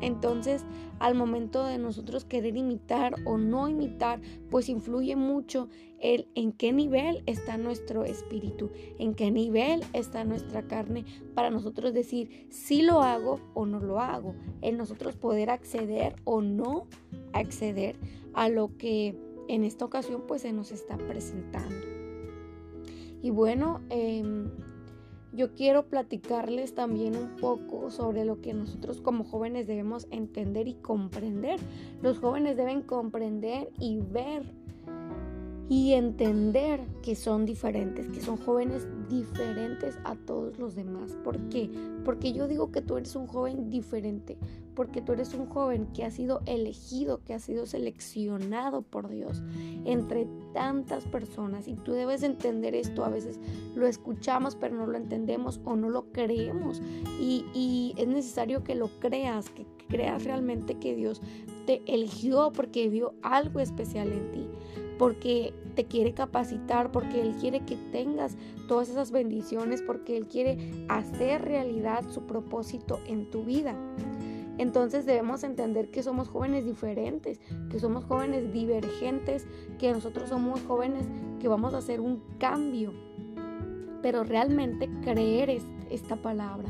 Entonces, 0.00 0.64
al 0.98 1.14
momento 1.14 1.64
de 1.64 1.78
nosotros 1.78 2.24
querer 2.24 2.56
imitar 2.56 3.14
o 3.24 3.38
no 3.38 3.68
imitar, 3.68 4.20
pues 4.50 4.68
influye 4.68 5.16
mucho 5.16 5.68
el 6.00 6.28
en 6.34 6.52
qué 6.52 6.72
nivel 6.72 7.22
está 7.26 7.56
nuestro 7.56 8.04
espíritu, 8.04 8.70
en 8.98 9.14
qué 9.14 9.30
nivel 9.30 9.82
está 9.94 10.24
nuestra 10.24 10.62
carne 10.62 11.04
para 11.34 11.50
nosotros 11.50 11.94
decir 11.94 12.46
si 12.50 12.82
lo 12.82 13.02
hago 13.02 13.40
o 13.54 13.64
no 13.64 13.80
lo 13.80 14.00
hago, 14.00 14.34
en 14.60 14.76
nosotros 14.76 15.16
poder 15.16 15.48
acceder 15.48 16.16
o 16.24 16.42
no 16.42 16.86
acceder 17.32 17.96
a 18.34 18.50
lo 18.50 18.76
que 18.76 19.18
en 19.48 19.64
esta 19.64 19.84
ocasión 19.84 20.24
pues 20.26 20.42
se 20.42 20.52
nos 20.52 20.72
está 20.72 20.98
presentando. 20.98 21.86
Y 23.22 23.30
bueno, 23.30 23.80
eh, 23.88 24.22
yo 25.36 25.54
quiero 25.54 25.86
platicarles 25.86 26.74
también 26.74 27.14
un 27.14 27.36
poco 27.36 27.90
sobre 27.90 28.24
lo 28.24 28.40
que 28.40 28.54
nosotros 28.54 29.02
como 29.02 29.24
jóvenes 29.24 29.66
debemos 29.66 30.08
entender 30.10 30.66
y 30.66 30.74
comprender. 30.74 31.60
Los 32.02 32.18
jóvenes 32.18 32.56
deben 32.56 32.82
comprender 32.82 33.70
y 33.78 33.98
ver 33.98 34.42
y 35.68 35.94
entender 35.94 36.80
que 37.02 37.16
son 37.16 37.44
diferentes, 37.44 38.06
que 38.08 38.20
son 38.20 38.36
jóvenes 38.36 38.86
diferentes 39.08 39.98
a 40.04 40.14
todos 40.14 40.58
los 40.58 40.76
demás. 40.76 41.16
¿Por 41.24 41.38
qué? 41.48 41.70
Porque 42.04 42.32
yo 42.32 42.46
digo 42.46 42.70
que 42.70 42.82
tú 42.82 42.96
eres 42.96 43.16
un 43.16 43.26
joven 43.26 43.68
diferente, 43.68 44.36
porque 44.76 45.02
tú 45.02 45.12
eres 45.12 45.34
un 45.34 45.46
joven 45.46 45.86
que 45.92 46.04
ha 46.04 46.10
sido 46.10 46.42
elegido, 46.46 47.20
que 47.24 47.34
ha 47.34 47.40
sido 47.40 47.66
seleccionado 47.66 48.82
por 48.82 49.08
Dios 49.08 49.42
entre 49.84 50.28
tantas 50.52 51.04
personas 51.04 51.66
y 51.66 51.74
tú 51.74 51.92
debes 51.92 52.22
entender 52.22 52.76
esto. 52.76 53.04
A 53.04 53.08
veces 53.08 53.40
lo 53.74 53.88
escuchamos 53.88 54.54
pero 54.54 54.76
no 54.76 54.86
lo 54.86 54.96
entendemos 54.96 55.60
o 55.64 55.74
no 55.74 55.88
lo 55.88 56.12
creemos 56.12 56.80
y, 57.20 57.44
y 57.54 57.94
es 57.96 58.06
necesario 58.06 58.62
que 58.62 58.76
lo 58.76 58.88
creas, 59.00 59.50
que 59.50 59.66
creas 59.88 60.24
realmente 60.24 60.78
que 60.78 60.94
Dios 60.94 61.20
te 61.66 61.82
eligió 61.86 62.52
porque 62.52 62.88
vio 62.88 63.14
algo 63.22 63.58
especial 63.58 64.12
en 64.12 64.30
ti 64.30 64.46
porque 64.98 65.52
te 65.74 65.84
quiere 65.84 66.14
capacitar, 66.14 66.90
porque 66.90 67.20
Él 67.20 67.34
quiere 67.40 67.60
que 67.60 67.76
tengas 67.92 68.36
todas 68.68 68.88
esas 68.88 69.10
bendiciones, 69.10 69.82
porque 69.82 70.16
Él 70.16 70.26
quiere 70.26 70.86
hacer 70.88 71.42
realidad 71.42 72.04
su 72.10 72.22
propósito 72.22 73.00
en 73.06 73.30
tu 73.30 73.44
vida. 73.44 73.74
Entonces 74.58 75.04
debemos 75.04 75.44
entender 75.44 75.90
que 75.90 76.02
somos 76.02 76.28
jóvenes 76.28 76.64
diferentes, 76.64 77.40
que 77.70 77.78
somos 77.78 78.04
jóvenes 78.04 78.52
divergentes, 78.52 79.46
que 79.78 79.92
nosotros 79.92 80.30
somos 80.30 80.62
jóvenes 80.62 81.06
que 81.40 81.48
vamos 81.48 81.74
a 81.74 81.78
hacer 81.78 82.00
un 82.00 82.22
cambio. 82.38 82.92
Pero 84.00 84.24
realmente 84.24 84.88
creer 85.02 85.60
esta 85.90 86.16
palabra, 86.16 86.68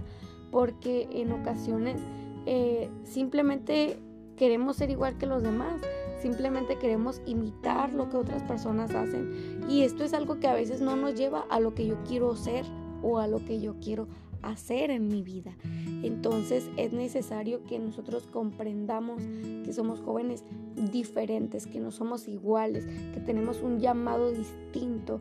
porque 0.50 1.08
en 1.12 1.30
ocasiones 1.30 2.00
eh, 2.46 2.90
simplemente 3.04 3.98
queremos 4.36 4.76
ser 4.76 4.90
igual 4.90 5.16
que 5.16 5.26
los 5.26 5.42
demás 5.42 5.80
simplemente 6.20 6.78
queremos 6.78 7.20
imitar 7.26 7.92
lo 7.92 8.08
que 8.08 8.16
otras 8.16 8.42
personas 8.42 8.90
hacen 8.92 9.60
y 9.68 9.82
esto 9.82 10.04
es 10.04 10.12
algo 10.12 10.40
que 10.40 10.48
a 10.48 10.54
veces 10.54 10.80
no 10.80 10.96
nos 10.96 11.14
lleva 11.14 11.46
a 11.50 11.60
lo 11.60 11.74
que 11.74 11.86
yo 11.86 11.96
quiero 12.04 12.34
ser 12.36 12.64
o 13.02 13.18
a 13.18 13.26
lo 13.26 13.44
que 13.44 13.60
yo 13.60 13.76
quiero 13.80 14.08
hacer 14.42 14.90
en 14.90 15.08
mi 15.08 15.22
vida. 15.22 15.56
Entonces 16.02 16.70
es 16.76 16.92
necesario 16.92 17.64
que 17.64 17.78
nosotros 17.78 18.26
comprendamos 18.26 19.22
que 19.64 19.72
somos 19.72 20.00
jóvenes 20.00 20.44
diferentes, 20.74 21.66
que 21.66 21.80
no 21.80 21.90
somos 21.90 22.28
iguales, 22.28 22.86
que 23.12 23.20
tenemos 23.20 23.60
un 23.60 23.80
llamado 23.80 24.30
distinto, 24.30 25.20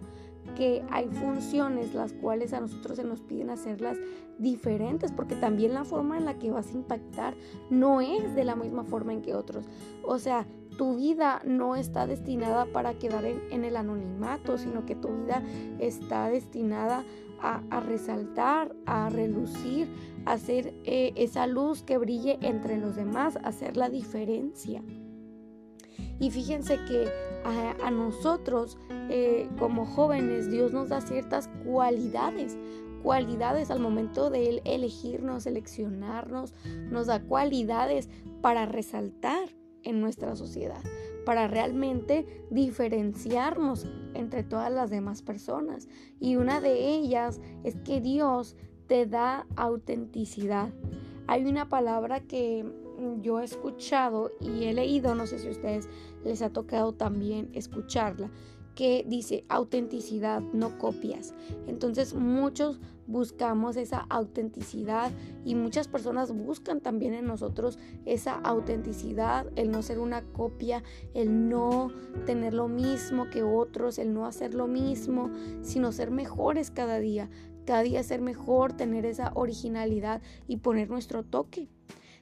que 0.55 0.83
hay 0.91 1.07
funciones 1.07 1.93
las 1.93 2.13
cuales 2.13 2.53
a 2.53 2.61
nosotros 2.61 2.97
se 2.97 3.03
nos 3.03 3.21
piden 3.21 3.49
hacerlas 3.49 3.97
diferentes, 4.37 5.11
porque 5.11 5.35
también 5.35 5.73
la 5.73 5.85
forma 5.85 6.17
en 6.17 6.25
la 6.25 6.37
que 6.37 6.51
vas 6.51 6.67
a 6.67 6.73
impactar 6.73 7.35
no 7.69 8.01
es 8.01 8.35
de 8.35 8.43
la 8.43 8.55
misma 8.55 8.83
forma 8.83 9.13
en 9.13 9.21
que 9.21 9.33
otros. 9.33 9.65
O 10.03 10.19
sea, 10.19 10.45
tu 10.77 10.95
vida 10.95 11.41
no 11.45 11.75
está 11.75 12.07
destinada 12.07 12.65
para 12.65 12.93
quedar 12.93 13.25
en, 13.25 13.63
el 13.63 13.75
anonimato, 13.75 14.57
sino 14.57 14.85
que 14.85 14.95
tu 14.95 15.09
vida 15.09 15.43
está 15.79 16.29
destinada 16.29 17.03
a, 17.41 17.79
resaltar, 17.79 18.75
a 18.85 19.09
relucir, 19.09 19.87
a 20.25 20.33
hacer 20.33 20.73
eh, 20.83 21.13
esa 21.15 21.45
luz 21.45 21.83
que 21.83 21.97
brille 21.97 22.39
entre 22.41 22.77
los 22.77 22.95
demás, 22.95 23.37
hacer 23.43 23.77
la 23.77 23.89
diferencia. 23.89 24.81
Y 26.19 26.31
fíjense 26.31 26.77
que 26.87 27.07
a, 27.83 27.91
nosotros 27.91 28.77
eh, 29.09 29.47
como 29.59 29.85
jóvenes 29.85 30.49
Dios 30.49 30.71
nos 30.71 30.89
da 30.89 31.01
ciertas 31.01 31.49
cualidades, 31.65 32.57
cualidades 33.03 33.69
al 33.69 33.79
momento 33.79 34.29
de 34.29 34.61
elegirnos, 34.65 35.43
seleccionarnos, 35.43 36.53
nos 36.89 37.07
da 37.07 37.21
cualidades 37.21 38.09
para 38.41 38.65
resaltar 38.65 39.49
en 39.85 40.01
nuestra 40.01 40.35
sociedad, 40.35 40.83
para 41.25 41.47
realmente 41.47 42.45
diferenciarnos 42.49 43.87
entre 44.13 44.43
todas 44.43 44.71
las 44.71 44.89
demás 44.89 45.21
personas. 45.21 45.87
Y 46.19 46.35
una 46.35 46.59
de 46.59 46.89
ellas 46.89 47.39
es 47.63 47.77
que 47.77 48.01
Dios 48.01 48.57
te 48.87 49.05
da 49.05 49.47
autenticidad. 49.55 50.69
Hay 51.27 51.45
una 51.45 51.69
palabra 51.69 52.19
que 52.19 52.65
yo 53.21 53.39
he 53.39 53.45
escuchado 53.45 54.31
y 54.39 54.65
he 54.65 54.73
leído, 54.73 55.15
no 55.15 55.27
sé 55.27 55.39
si 55.39 55.47
a 55.47 55.51
ustedes 55.51 55.89
les 56.23 56.41
ha 56.41 56.49
tocado 56.49 56.93
también 56.93 57.49
escucharla, 57.53 58.29
que 58.75 59.05
dice 59.07 59.45
autenticidad, 59.47 60.41
no 60.41 60.77
copias. 60.77 61.33
Entonces 61.67 62.13
muchos 62.13 62.79
buscamos 63.07 63.77
esa 63.77 64.05
autenticidad 64.09 65.11
y 65.43 65.55
muchas 65.55 65.87
personas 65.87 66.31
buscan 66.31 66.81
también 66.81 67.13
en 67.13 67.25
nosotros 67.25 67.77
esa 68.05 68.33
autenticidad, 68.33 69.47
el 69.55 69.71
no 69.71 69.81
ser 69.81 69.99
una 69.99 70.23
copia, 70.23 70.83
el 71.13 71.49
no 71.49 71.91
tener 72.25 72.53
lo 72.53 72.67
mismo 72.67 73.29
que 73.29 73.43
otros, 73.43 73.99
el 73.99 74.13
no 74.13 74.25
hacer 74.25 74.53
lo 74.53 74.67
mismo, 74.67 75.31
sino 75.61 75.91
ser 75.91 76.11
mejores 76.11 76.71
cada 76.71 76.99
día, 76.99 77.29
cada 77.65 77.81
día 77.81 78.03
ser 78.03 78.21
mejor, 78.21 78.73
tener 78.73 79.05
esa 79.05 79.31
originalidad 79.35 80.21
y 80.47 80.57
poner 80.57 80.89
nuestro 80.89 81.23
toque. 81.23 81.69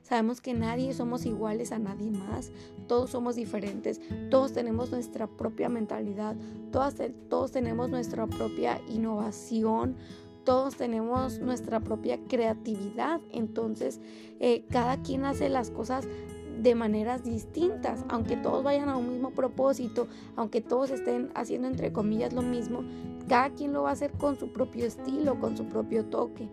Sabemos 0.03 0.41
que 0.41 0.53
nadie 0.53 0.93
somos 0.93 1.25
iguales 1.25 1.71
a 1.71 1.79
nadie 1.79 2.11
más, 2.11 2.51
todos 2.87 3.11
somos 3.11 3.35
diferentes, 3.35 4.01
todos 4.29 4.51
tenemos 4.51 4.91
nuestra 4.91 5.27
propia 5.27 5.69
mentalidad, 5.69 6.35
todos, 6.71 6.95
todos 7.29 7.51
tenemos 7.53 7.89
nuestra 7.89 8.27
propia 8.27 8.81
innovación, 8.89 9.95
todos 10.43 10.75
tenemos 10.75 11.39
nuestra 11.39 11.79
propia 11.79 12.19
creatividad, 12.27 13.21
entonces 13.31 13.99
eh, 14.39 14.65
cada 14.69 15.01
quien 15.01 15.25
hace 15.25 15.49
las 15.49 15.71
cosas 15.71 16.07
de 16.61 16.75
maneras 16.75 17.23
distintas, 17.23 18.05
aunque 18.09 18.37
todos 18.37 18.63
vayan 18.63 18.89
a 18.89 18.97
un 18.97 19.09
mismo 19.09 19.31
propósito, 19.31 20.07
aunque 20.35 20.61
todos 20.61 20.91
estén 20.91 21.31
haciendo 21.35 21.67
entre 21.67 21.91
comillas 21.91 22.33
lo 22.33 22.41
mismo, 22.41 22.83
cada 23.27 23.49
quien 23.51 23.73
lo 23.73 23.83
va 23.83 23.89
a 23.89 23.93
hacer 23.93 24.11
con 24.11 24.37
su 24.37 24.51
propio 24.51 24.85
estilo, 24.85 25.39
con 25.39 25.57
su 25.57 25.65
propio 25.65 26.05
toque. 26.05 26.49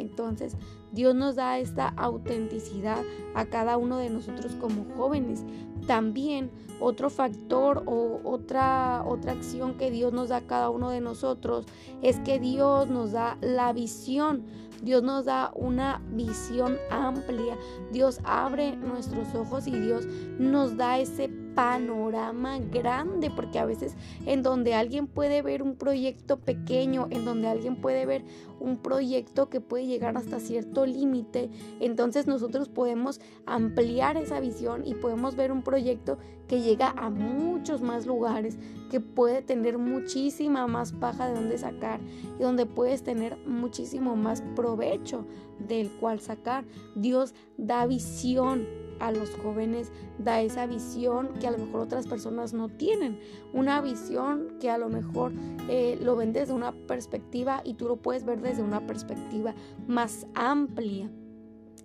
Entonces, 0.00 0.56
Dios 0.92 1.14
nos 1.14 1.36
da 1.36 1.58
esta 1.58 1.88
autenticidad 1.88 3.02
a 3.34 3.46
cada 3.46 3.76
uno 3.76 3.98
de 3.98 4.10
nosotros 4.10 4.52
como 4.60 4.84
jóvenes. 4.96 5.44
También 5.86 6.50
otro 6.80 7.10
factor 7.10 7.82
o 7.86 8.20
otra, 8.24 9.04
otra 9.06 9.32
acción 9.32 9.76
que 9.76 9.90
Dios 9.90 10.12
nos 10.12 10.30
da 10.30 10.38
a 10.38 10.46
cada 10.46 10.70
uno 10.70 10.90
de 10.90 11.00
nosotros 11.00 11.66
es 12.02 12.18
que 12.20 12.38
Dios 12.38 12.88
nos 12.88 13.12
da 13.12 13.38
la 13.40 13.72
visión. 13.72 14.44
Dios 14.82 15.02
nos 15.02 15.26
da 15.26 15.52
una 15.54 16.02
visión 16.10 16.78
amplia. 16.90 17.56
Dios 17.92 18.18
abre 18.24 18.76
nuestros 18.76 19.34
ojos 19.34 19.66
y 19.66 19.72
Dios 19.72 20.06
nos 20.38 20.76
da 20.76 20.98
ese 20.98 21.28
panorama 21.54 22.58
grande, 22.58 23.30
porque 23.30 23.58
a 23.58 23.64
veces 23.64 23.96
en 24.26 24.42
donde 24.42 24.74
alguien 24.74 25.06
puede 25.06 25.42
ver 25.42 25.62
un 25.62 25.76
proyecto 25.76 26.38
pequeño, 26.38 27.08
en 27.10 27.24
donde 27.24 27.48
alguien 27.48 27.76
puede 27.76 28.06
ver 28.06 28.24
un 28.58 28.78
proyecto 28.78 29.48
que 29.48 29.60
puede 29.60 29.86
llegar 29.86 30.16
hasta 30.16 30.40
cierto 30.40 30.86
límite, 30.86 31.50
entonces 31.80 32.26
nosotros 32.26 32.68
podemos 32.68 33.20
ampliar 33.46 34.16
esa 34.16 34.40
visión 34.40 34.86
y 34.86 34.94
podemos 34.94 35.36
ver 35.36 35.52
un 35.52 35.62
proyecto 35.62 36.18
que 36.48 36.60
llega 36.60 36.90
a 36.96 37.10
muchos 37.10 37.80
más 37.80 38.06
lugares, 38.06 38.58
que 38.90 39.00
puede 39.00 39.40
tener 39.40 39.78
muchísima 39.78 40.66
más 40.66 40.92
paja 40.92 41.28
de 41.28 41.34
donde 41.34 41.56
sacar 41.58 42.00
y 42.38 42.42
donde 42.42 42.66
puedes 42.66 43.04
tener 43.04 43.36
muchísimo 43.46 44.16
más 44.16 44.42
provecho 44.56 45.26
del 45.60 45.90
cual 45.92 46.20
sacar. 46.20 46.64
Dios 46.96 47.34
da 47.56 47.86
visión 47.86 48.66
a 49.00 49.12
los 49.12 49.34
jóvenes 49.36 49.90
da 50.18 50.40
esa 50.40 50.66
visión 50.66 51.30
que 51.40 51.46
a 51.46 51.50
lo 51.50 51.58
mejor 51.58 51.80
otras 51.80 52.06
personas 52.06 52.52
no 52.52 52.68
tienen. 52.68 53.18
Una 53.52 53.80
visión 53.80 54.56
que 54.60 54.70
a 54.70 54.78
lo 54.78 54.88
mejor 54.88 55.32
eh, 55.68 55.98
lo 56.00 56.16
ven 56.16 56.32
desde 56.32 56.52
una 56.52 56.72
perspectiva 56.72 57.62
y 57.64 57.74
tú 57.74 57.88
lo 57.88 57.96
puedes 57.96 58.24
ver 58.24 58.40
desde 58.40 58.62
una 58.62 58.86
perspectiva 58.86 59.54
más 59.86 60.26
amplia. 60.34 61.10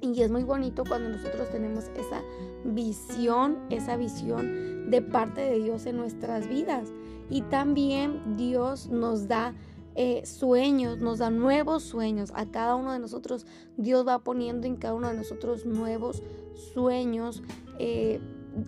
Y 0.02 0.22
es 0.22 0.30
muy 0.30 0.44
bonito 0.44 0.84
cuando 0.88 1.10
nosotros 1.10 1.50
tenemos 1.50 1.86
esa 1.96 2.22
visión, 2.64 3.58
esa 3.70 3.98
visión 3.98 4.90
de 4.90 5.02
parte 5.02 5.42
de 5.42 5.60
Dios 5.60 5.86
en 5.86 5.98
nuestras 5.98 6.48
vidas. 6.48 6.92
Y 7.30 7.42
también 7.44 8.36
Dios 8.36 8.88
nos 8.90 9.28
da 9.28 9.56
eh, 9.96 10.26
sueños, 10.26 11.00
nos 11.00 11.20
da 11.20 11.30
nuevos 11.30 11.84
sueños. 11.84 12.32
A 12.36 12.46
cada 12.46 12.76
uno 12.76 12.92
de 12.92 13.00
nosotros 13.00 13.46
Dios 13.78 14.06
va 14.06 14.20
poniendo 14.20 14.68
en 14.68 14.76
cada 14.76 14.94
uno 14.94 15.08
de 15.08 15.16
nosotros 15.16 15.66
nuevos 15.66 16.22
sueños. 16.56 17.44
Eh, 17.80 18.20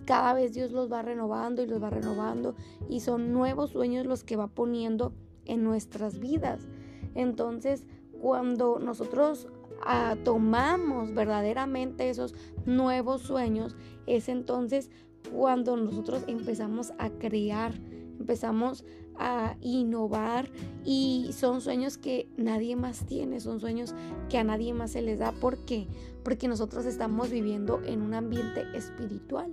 cada 0.04 0.34
vez 0.34 0.52
Dios 0.52 0.72
los 0.72 0.92
va 0.92 1.02
renovando 1.02 1.62
y 1.62 1.66
los 1.66 1.82
va 1.82 1.90
renovando 1.90 2.54
y 2.88 3.00
son 3.00 3.32
nuevos 3.32 3.70
sueños 3.70 4.06
los 4.06 4.22
que 4.22 4.36
va 4.36 4.48
poniendo 4.48 5.12
en 5.46 5.64
nuestras 5.64 6.18
vidas. 6.18 6.68
Entonces, 7.14 7.86
cuando 8.20 8.78
nosotros 8.78 9.48
ah, 9.82 10.16
tomamos 10.24 11.14
verdaderamente 11.14 12.10
esos 12.10 12.34
nuevos 12.66 13.22
sueños, 13.22 13.76
es 14.06 14.28
entonces 14.28 14.90
cuando 15.32 15.76
nosotros 15.76 16.24
empezamos 16.26 16.92
a 16.98 17.10
crear, 17.10 17.74
empezamos 18.18 18.84
a 19.18 19.56
innovar 19.60 20.50
y 20.84 21.30
son 21.32 21.60
sueños 21.60 21.98
que 21.98 22.28
nadie 22.36 22.76
más 22.76 23.06
tiene, 23.06 23.40
son 23.40 23.60
sueños 23.60 23.94
que 24.28 24.38
a 24.38 24.44
nadie 24.44 24.72
más 24.74 24.92
se 24.92 25.02
les 25.02 25.18
da. 25.18 25.32
¿Por 25.32 25.64
qué? 25.64 25.86
Porque 26.24 26.48
nosotros 26.48 26.86
estamos 26.86 27.30
viviendo 27.30 27.80
en 27.84 28.02
un 28.02 28.14
ambiente 28.14 28.64
espiritual. 28.74 29.52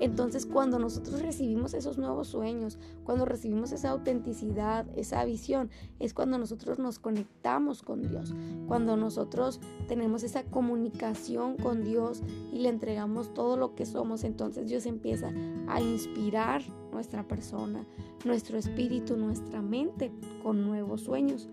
Entonces 0.00 0.46
cuando 0.46 0.78
nosotros 0.78 1.22
recibimos 1.22 1.74
esos 1.74 1.98
nuevos 1.98 2.28
sueños, 2.28 2.78
cuando 3.04 3.24
recibimos 3.24 3.72
esa 3.72 3.90
autenticidad, 3.90 4.86
esa 4.96 5.24
visión, 5.24 5.70
es 6.00 6.14
cuando 6.14 6.38
nosotros 6.38 6.78
nos 6.78 6.98
conectamos 6.98 7.82
con 7.82 8.02
Dios, 8.08 8.34
cuando 8.66 8.96
nosotros 8.96 9.60
tenemos 9.88 10.22
esa 10.22 10.44
comunicación 10.44 11.56
con 11.56 11.84
Dios 11.84 12.22
y 12.52 12.58
le 12.58 12.68
entregamos 12.68 13.32
todo 13.34 13.56
lo 13.56 13.74
que 13.74 13.86
somos, 13.86 14.24
entonces 14.24 14.68
Dios 14.68 14.86
empieza 14.86 15.32
a 15.68 15.80
inspirar 15.80 16.62
nuestra 16.92 17.26
persona, 17.26 17.86
nuestro 18.24 18.58
espíritu, 18.58 19.16
nuestra 19.16 19.62
mente 19.62 20.12
con 20.42 20.62
nuevos 20.62 21.02
sueños. 21.02 21.48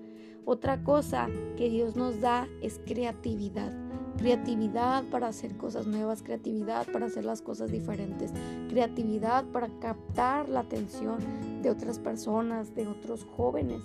Otra 0.45 0.84
cosa 0.84 1.28
que 1.58 1.69
Dios 1.69 1.95
nos 1.95 2.21
da 2.21 2.47
es 2.62 2.80
creatividad 2.86 3.73
creatividad 4.19 5.06
para 5.06 5.28
hacer 5.28 5.56
cosas 5.56 5.88
nuevas, 5.88 6.21
creatividad 6.21 6.86
para 6.91 7.06
hacer 7.06 7.23
las 7.23 7.41
cosas 7.41 7.71
diferentes, 7.71 8.34
creatividad 8.67 9.45
para 9.45 9.69
captar 9.80 10.49
la 10.49 10.60
atención 10.60 11.19
de 11.62 11.69
otras 11.69 11.99
personas, 11.99 12.75
de 12.75 12.88
otros 12.88 13.25
jóvenes. 13.38 13.82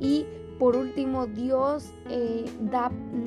Y 0.00 0.24
por 0.58 0.74
último, 0.74 1.26
Dios 1.26 1.92
eh, 2.08 2.44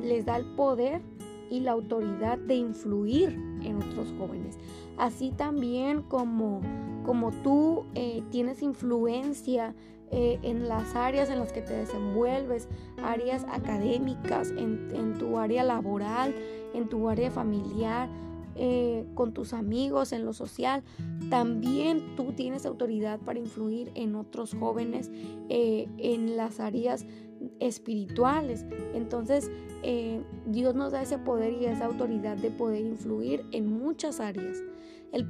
les 0.02 0.26
da 0.26 0.36
el 0.36 0.46
poder 0.56 1.00
y 1.48 1.60
la 1.60 1.72
autoridad 1.72 2.38
de 2.38 2.56
influir 2.56 3.28
en 3.62 3.76
otros 3.76 4.12
jóvenes. 4.18 4.58
Así 4.98 5.30
también 5.30 6.02
como, 6.02 6.60
como 7.04 7.30
tú 7.30 7.84
eh, 7.94 8.22
tienes 8.30 8.62
influencia 8.62 9.74
eh, 10.14 10.38
en 10.42 10.68
las 10.68 10.94
áreas 10.94 11.30
en 11.30 11.38
las 11.38 11.54
que 11.54 11.62
te 11.62 11.72
desenvuelves, 11.72 12.68
áreas 13.02 13.46
académicas, 13.50 14.50
en, 14.50 15.14
tu 15.18 15.38
área 15.38 15.64
laboral, 15.64 16.34
en 16.74 16.90
tu 16.90 17.08
área 17.08 17.30
familiar, 17.30 18.10
eh, 18.54 19.06
con 19.14 19.32
tus 19.32 19.54
amigos, 19.54 20.12
en 20.12 20.26
lo 20.26 20.34
social, 20.34 20.82
también 21.30 22.14
tú 22.14 22.34
tienes 22.34 22.66
autoridad 22.66 23.20
para 23.20 23.38
influir 23.38 23.90
en 23.94 24.14
otros 24.14 24.54
jóvenes 24.54 25.10
eh, 25.48 25.88
en 25.96 26.36
las 26.36 26.60
áreas 26.60 27.06
espirituales. 27.58 28.66
Entonces, 28.92 29.50
Dios 30.46 30.74
nos 30.74 30.92
da 30.92 31.02
ese 31.02 31.16
poder 31.16 31.54
y 31.54 31.64
esa 31.64 31.86
autoridad 31.86 32.36
de 32.36 32.50
poder 32.50 32.82
influir 32.82 33.46
en 33.50 33.66
muchas 33.66 34.20
áreas. 34.20 34.58
El 35.10 35.26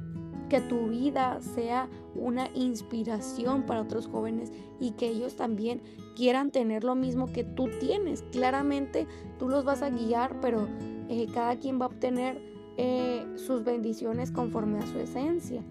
que 0.53 0.61
tu 0.61 0.85
vida 0.85 1.39
sea 1.55 1.89
una 2.13 2.47
inspiración 2.53 3.63
para 3.63 3.81
otros 3.81 4.05
jóvenes 4.05 4.51
y 4.79 4.91
que 4.91 5.07
ellos 5.07 5.35
también 5.35 5.81
quieran 6.15 6.51
tener 6.51 6.83
lo 6.83 6.93
mismo 6.93 7.33
que 7.33 7.43
tú 7.43 7.71
tienes. 7.79 8.21
Claramente 8.31 9.07
tú 9.39 9.49
los 9.49 9.65
vas 9.65 9.81
a 9.81 9.89
guiar, 9.89 10.39
pero 10.41 10.67
eh, 11.09 11.25
cada 11.33 11.55
quien 11.55 11.81
va 11.81 11.85
a 11.85 11.87
obtener 11.87 12.39
eh, 12.77 13.25
sus 13.35 13.63
bendiciones 13.63 14.29
conforme 14.29 14.77
a 14.77 14.85
su 14.85 14.99
esencia 14.99 15.63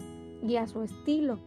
y 0.45 0.57
a 0.57 0.67
su 0.67 0.81
estilo. 0.81 1.39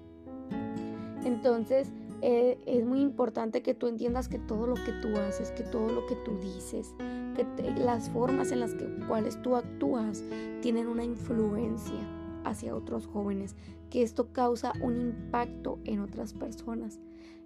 Entonces, 1.22 1.92
eh, 2.22 2.57
es 2.64 2.87
muy 2.87 3.03
importante 3.03 3.61
que 3.61 3.75
tú 3.75 3.87
entiendas 3.87 4.29
que 4.29 4.38
todo 4.38 4.66
lo 4.66 4.77
que 4.77 4.92
tú 5.03 5.09
haces, 5.18 5.51
que 5.51 5.62
todo 5.62 5.90
lo 5.90 6.07
que 6.07 6.14
tú 6.25 6.38
dices, 6.38 6.94
que 7.35 7.44
las 7.83 8.09
formas 8.09 8.51
en 8.51 8.61
las 8.61 8.72
que, 8.72 8.87
cuales 9.07 9.42
tú 9.42 9.57
actúas 9.57 10.25
tienen 10.62 10.88
una 10.88 11.05
influencia 11.05 12.15
hacia 12.48 12.74
otros 12.74 13.06
jóvenes, 13.06 13.56
que 13.90 14.02
esto 14.02 14.32
causa 14.32 14.72
un 14.80 15.00
impacto 15.00 15.78
en 15.85 16.00
otras 16.00 16.32
personas. 16.32 17.00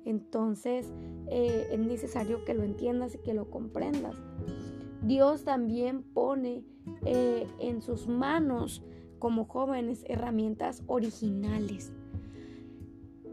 Entonces 0.04 0.92
eh, 1.28 1.68
es 1.70 1.78
necesario 1.78 2.44
que 2.44 2.54
lo 2.54 2.62
entiendas 2.62 3.14
y 3.14 3.18
que 3.18 3.34
lo 3.34 3.50
comprendas. 3.50 4.16
Dios 5.02 5.44
también 5.44 6.02
pone 6.02 6.64
eh, 7.04 7.46
en 7.58 7.82
sus 7.82 8.06
manos 8.06 8.82
como 9.18 9.44
jóvenes 9.44 10.04
herramientas 10.08 10.82
originales. 10.86 11.92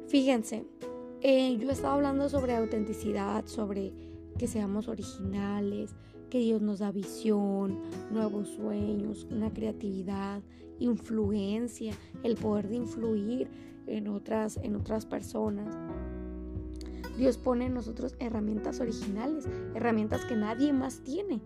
Fíjense, 0.07 0.65
eh, 1.21 1.57
yo 1.57 1.69
estaba 1.71 1.95
hablando 1.95 2.29
sobre 2.29 2.55
autenticidad, 2.55 3.45
sobre 3.45 3.93
que 4.37 4.47
seamos 4.47 4.87
originales, 4.87 5.95
que 6.29 6.39
Dios 6.39 6.61
nos 6.61 6.79
da 6.79 6.91
visión, 6.91 7.79
nuevos 8.11 8.49
sueños, 8.49 9.27
una 9.31 9.51
creatividad, 9.51 10.41
influencia, 10.79 11.93
el 12.23 12.35
poder 12.35 12.67
de 12.67 12.75
influir 12.75 13.49
en 13.87 14.07
otras, 14.07 14.57
en 14.57 14.75
otras 14.75 15.05
personas. 15.05 15.77
Dios 17.17 17.37
pone 17.37 17.65
en 17.65 17.73
nosotros 17.73 18.15
herramientas 18.19 18.79
originales, 18.79 19.47
herramientas 19.73 20.23
que 20.25 20.35
nadie 20.35 20.71
más 20.71 21.01
tiene, 21.03 21.41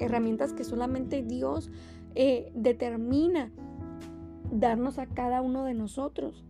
herramientas 0.00 0.52
que 0.52 0.64
solamente 0.64 1.22
Dios 1.22 1.70
eh, 2.14 2.52
determina 2.54 3.50
darnos 4.50 4.98
a 4.98 5.06
cada 5.06 5.40
uno 5.40 5.64
de 5.64 5.74
nosotros. 5.74 6.44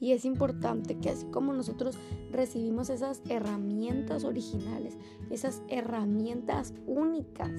Y 0.00 0.12
es 0.12 0.24
importante 0.24 0.98
que 0.98 1.10
así 1.10 1.26
como 1.26 1.52
nosotros 1.52 1.96
recibimos 2.30 2.90
esas 2.90 3.22
herramientas 3.28 4.24
originales, 4.24 4.98
esas 5.30 5.62
herramientas 5.68 6.74
únicas, 6.86 7.52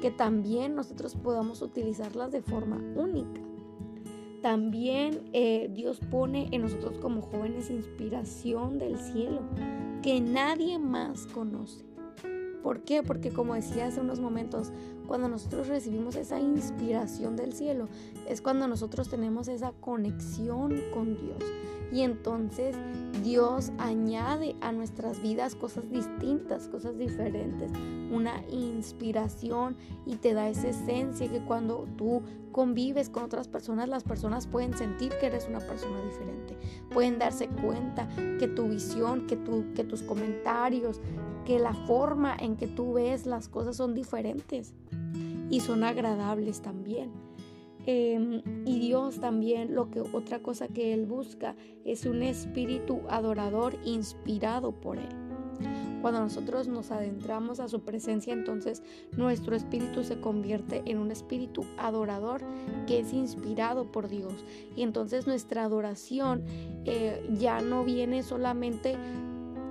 que 0.00 0.10
también 0.10 0.74
nosotros 0.74 1.14
podamos 1.14 1.62
utilizarlas 1.62 2.32
de 2.32 2.42
forma 2.42 2.76
única. 2.96 3.40
También 4.42 5.28
eh, 5.32 5.70
Dios 5.72 5.98
pone 6.10 6.48
en 6.52 6.62
nosotros 6.62 6.98
como 6.98 7.22
jóvenes 7.22 7.70
inspiración 7.70 8.78
del 8.78 8.98
cielo 8.98 9.40
que 10.02 10.20
nadie 10.20 10.78
más 10.78 11.26
conoce. 11.26 11.84
¿Por 12.62 12.82
qué? 12.82 13.02
Porque 13.02 13.30
como 13.30 13.54
decía 13.54 13.86
hace 13.86 14.00
unos 14.00 14.20
momentos, 14.20 14.72
cuando 15.06 15.28
nosotros 15.28 15.68
recibimos 15.68 16.16
esa 16.16 16.40
inspiración 16.40 17.36
del 17.36 17.52
cielo, 17.52 17.88
es 18.28 18.40
cuando 18.40 18.68
nosotros 18.68 19.08
tenemos 19.08 19.48
esa 19.48 19.72
conexión 19.72 20.74
con 20.92 21.16
Dios. 21.16 21.42
Y 21.92 22.02
entonces 22.02 22.74
Dios 23.22 23.70
añade 23.78 24.56
a 24.60 24.72
nuestras 24.72 25.22
vidas 25.22 25.54
cosas 25.54 25.88
distintas, 25.90 26.68
cosas 26.68 26.98
diferentes, 26.98 27.70
una 28.10 28.42
inspiración 28.50 29.76
y 30.04 30.16
te 30.16 30.34
da 30.34 30.48
esa 30.48 30.68
esencia 30.68 31.30
que 31.30 31.40
cuando 31.40 31.86
tú 31.96 32.22
convives 32.50 33.08
con 33.08 33.22
otras 33.22 33.48
personas, 33.48 33.88
las 33.88 34.02
personas 34.02 34.46
pueden 34.46 34.76
sentir 34.76 35.12
que 35.20 35.26
eres 35.26 35.46
una 35.48 35.60
persona 35.60 36.00
diferente, 36.02 36.56
pueden 36.92 37.18
darse 37.18 37.48
cuenta 37.48 38.08
que 38.38 38.48
tu 38.48 38.68
visión, 38.68 39.26
que, 39.26 39.36
tu, 39.36 39.72
que 39.74 39.84
tus 39.84 40.02
comentarios, 40.02 41.00
que 41.46 41.58
la 41.58 41.72
forma 41.72 42.36
en 42.38 42.56
que 42.56 42.66
tú 42.66 42.94
ves 42.94 43.24
las 43.24 43.48
cosas 43.48 43.76
son 43.76 43.94
diferentes 43.94 44.74
y 45.48 45.60
son 45.60 45.84
agradables 45.84 46.60
también. 46.60 47.10
Em, 47.86 48.42
y 48.64 48.80
Dios 48.80 49.20
también, 49.20 49.74
lo 49.74 49.90
que 49.90 50.00
otra 50.00 50.40
cosa 50.40 50.66
que 50.66 50.92
Él 50.92 51.06
busca 51.06 51.54
es 51.84 52.04
un 52.04 52.22
espíritu 52.22 53.00
adorador 53.08 53.78
inspirado 53.84 54.72
por 54.72 54.98
Él. 54.98 55.08
Cuando 56.02 56.20
nosotros 56.20 56.68
nos 56.68 56.90
adentramos 56.90 57.60
a 57.60 57.68
su 57.68 57.80
presencia, 57.80 58.32
entonces 58.32 58.82
nuestro 59.16 59.56
espíritu 59.56 60.02
se 60.02 60.20
convierte 60.20 60.82
en 60.84 60.98
un 60.98 61.10
espíritu 61.10 61.64
adorador 61.78 62.42
que 62.86 63.00
es 63.00 63.12
inspirado 63.12 63.90
por 63.90 64.08
Dios. 64.08 64.44
Y 64.76 64.82
entonces 64.82 65.26
nuestra 65.26 65.64
adoración 65.64 66.44
eh, 66.84 67.24
ya 67.38 67.60
no 67.60 67.84
viene 67.84 68.22
solamente 68.22 68.96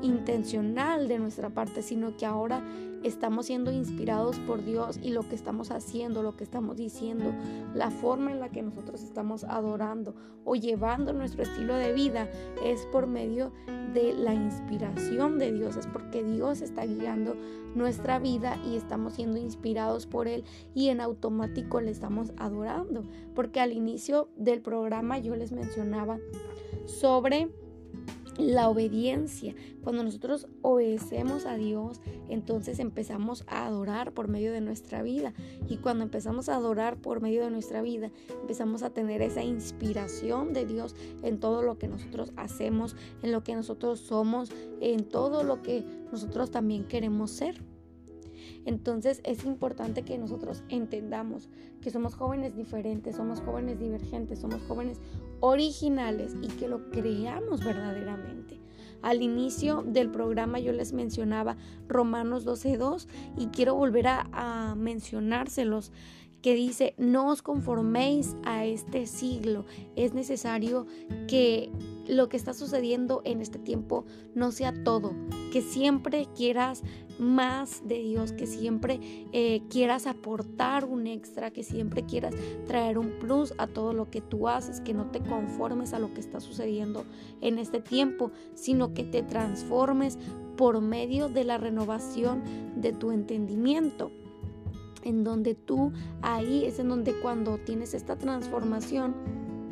intencional 0.01 1.07
de 1.07 1.19
nuestra 1.19 1.49
parte, 1.49 1.81
sino 1.81 2.15
que 2.17 2.25
ahora 2.25 2.63
estamos 3.03 3.45
siendo 3.45 3.71
inspirados 3.71 4.39
por 4.39 4.63
Dios 4.63 4.99
y 5.01 5.11
lo 5.11 5.27
que 5.27 5.35
estamos 5.35 5.71
haciendo, 5.71 6.23
lo 6.23 6.35
que 6.35 6.43
estamos 6.43 6.77
diciendo, 6.77 7.33
la 7.73 7.91
forma 7.91 8.31
en 8.31 8.39
la 8.39 8.49
que 8.49 8.63
nosotros 8.63 9.03
estamos 9.03 9.43
adorando 9.43 10.15
o 10.43 10.55
llevando 10.55 11.13
nuestro 11.13 11.43
estilo 11.43 11.75
de 11.75 11.93
vida 11.93 12.29
es 12.63 12.85
por 12.87 13.07
medio 13.07 13.51
de 13.93 14.13
la 14.13 14.33
inspiración 14.33 15.37
de 15.37 15.51
Dios, 15.53 15.77
es 15.77 15.87
porque 15.87 16.23
Dios 16.23 16.61
está 16.61 16.85
guiando 16.85 17.35
nuestra 17.75 18.19
vida 18.19 18.57
y 18.65 18.75
estamos 18.75 19.13
siendo 19.13 19.37
inspirados 19.37 20.07
por 20.07 20.27
Él 20.27 20.43
y 20.73 20.89
en 20.89 20.99
automático 20.99 21.81
le 21.81 21.91
estamos 21.91 22.31
adorando, 22.37 23.03
porque 23.35 23.59
al 23.59 23.71
inicio 23.71 24.29
del 24.35 24.61
programa 24.61 25.19
yo 25.19 25.35
les 25.35 25.51
mencionaba 25.51 26.19
sobre 26.85 27.51
la 28.37 28.69
obediencia. 28.69 29.55
Cuando 29.83 30.03
nosotros 30.03 30.47
obedecemos 30.61 31.45
a 31.45 31.55
Dios, 31.55 32.01
entonces 32.29 32.79
empezamos 32.79 33.43
a 33.47 33.65
adorar 33.65 34.13
por 34.13 34.27
medio 34.27 34.51
de 34.51 34.61
nuestra 34.61 35.03
vida. 35.03 35.33
Y 35.67 35.77
cuando 35.77 36.03
empezamos 36.03 36.49
a 36.49 36.55
adorar 36.55 36.97
por 36.97 37.21
medio 37.21 37.43
de 37.43 37.51
nuestra 37.51 37.81
vida, 37.81 38.11
empezamos 38.41 38.83
a 38.83 38.89
tener 38.89 39.21
esa 39.21 39.43
inspiración 39.43 40.53
de 40.53 40.65
Dios 40.65 40.95
en 41.23 41.39
todo 41.39 41.61
lo 41.61 41.77
que 41.77 41.87
nosotros 41.87 42.31
hacemos, 42.35 42.95
en 43.21 43.31
lo 43.31 43.43
que 43.43 43.55
nosotros 43.55 43.99
somos, 43.99 44.51
en 44.81 45.05
todo 45.05 45.43
lo 45.43 45.61
que 45.61 45.83
nosotros 46.11 46.51
también 46.51 46.87
queremos 46.87 47.31
ser. 47.31 47.61
Entonces 48.65 49.21
es 49.23 49.45
importante 49.45 50.03
que 50.03 50.17
nosotros 50.17 50.63
entendamos 50.69 51.49
que 51.81 51.91
somos 51.91 52.15
jóvenes 52.15 52.55
diferentes, 52.55 53.15
somos 53.15 53.39
jóvenes 53.41 53.79
divergentes, 53.79 54.39
somos 54.39 54.61
jóvenes 54.63 54.99
originales 55.39 56.35
y 56.41 56.47
que 56.47 56.67
lo 56.67 56.89
creamos 56.89 57.63
verdaderamente. 57.63 58.59
Al 59.01 59.21
inicio 59.21 59.83
del 59.85 60.09
programa 60.09 60.59
yo 60.59 60.71
les 60.71 60.93
mencionaba 60.93 61.57
Romanos 61.87 62.45
12.2 62.45 63.07
y 63.37 63.47
quiero 63.47 63.75
volver 63.75 64.07
a, 64.07 64.27
a 64.31 64.75
mencionárselos 64.75 65.91
que 66.45 66.53
dice, 66.53 66.93
no 66.99 67.29
os 67.29 67.41
conforméis 67.41 68.35
a 68.45 68.65
este 68.65 69.07
siglo. 69.07 69.65
Es 69.95 70.13
necesario 70.13 70.85
que 71.27 71.71
lo 72.07 72.29
que 72.29 72.37
está 72.37 72.53
sucediendo 72.53 73.23
en 73.25 73.41
este 73.41 73.57
tiempo 73.57 74.05
no 74.35 74.51
sea 74.51 74.71
todo, 74.83 75.15
que 75.51 75.63
siempre 75.63 76.27
quieras 76.35 76.83
más 77.19 77.87
de 77.87 77.99
Dios, 77.99 78.31
que 78.31 78.47
siempre 78.47 78.99
eh, 79.31 79.61
quieras 79.69 80.07
aportar 80.07 80.85
un 80.85 81.07
extra, 81.07 81.51
que 81.51 81.63
siempre 81.63 82.03
quieras 82.03 82.33
traer 82.67 82.97
un 82.97 83.11
plus 83.19 83.53
a 83.57 83.67
todo 83.67 83.93
lo 83.93 84.09
que 84.09 84.21
tú 84.21 84.47
haces, 84.47 84.81
que 84.81 84.93
no 84.93 85.11
te 85.11 85.19
conformes 85.19 85.93
a 85.93 85.99
lo 85.99 86.13
que 86.13 86.19
está 86.19 86.39
sucediendo 86.39 87.05
en 87.41 87.59
este 87.59 87.79
tiempo, 87.79 88.31
sino 88.53 88.93
que 88.93 89.03
te 89.03 89.23
transformes 89.23 90.17
por 90.57 90.81
medio 90.81 91.29
de 91.29 91.43
la 91.43 91.57
renovación 91.57 92.43
de 92.75 92.93
tu 92.93 93.11
entendimiento. 93.11 94.11
En 95.03 95.23
donde 95.23 95.53
tú 95.53 95.91
ahí 96.23 96.65
es 96.65 96.79
en 96.79 96.89
donde 96.89 97.13
cuando 97.21 97.59
tienes 97.59 97.93
esta 97.93 98.17
transformación 98.17 99.13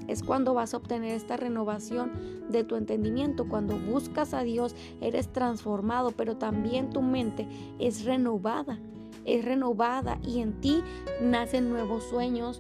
es 0.07 0.23
cuando 0.23 0.53
vas 0.53 0.73
a 0.73 0.77
obtener 0.77 1.11
esta 1.11 1.37
renovación 1.37 2.11
de 2.49 2.63
tu 2.63 2.75
entendimiento. 2.75 3.47
Cuando 3.47 3.77
buscas 3.77 4.33
a 4.33 4.43
Dios, 4.43 4.75
eres 5.01 5.27
transformado, 5.29 6.11
pero 6.11 6.37
también 6.37 6.89
tu 6.89 7.01
mente 7.01 7.47
es 7.79 8.05
renovada. 8.05 8.79
Es 9.25 9.45
renovada 9.45 10.19
y 10.21 10.39
en 10.39 10.59
ti 10.59 10.83
nacen 11.21 11.69
nuevos 11.69 12.03
sueños, 12.03 12.59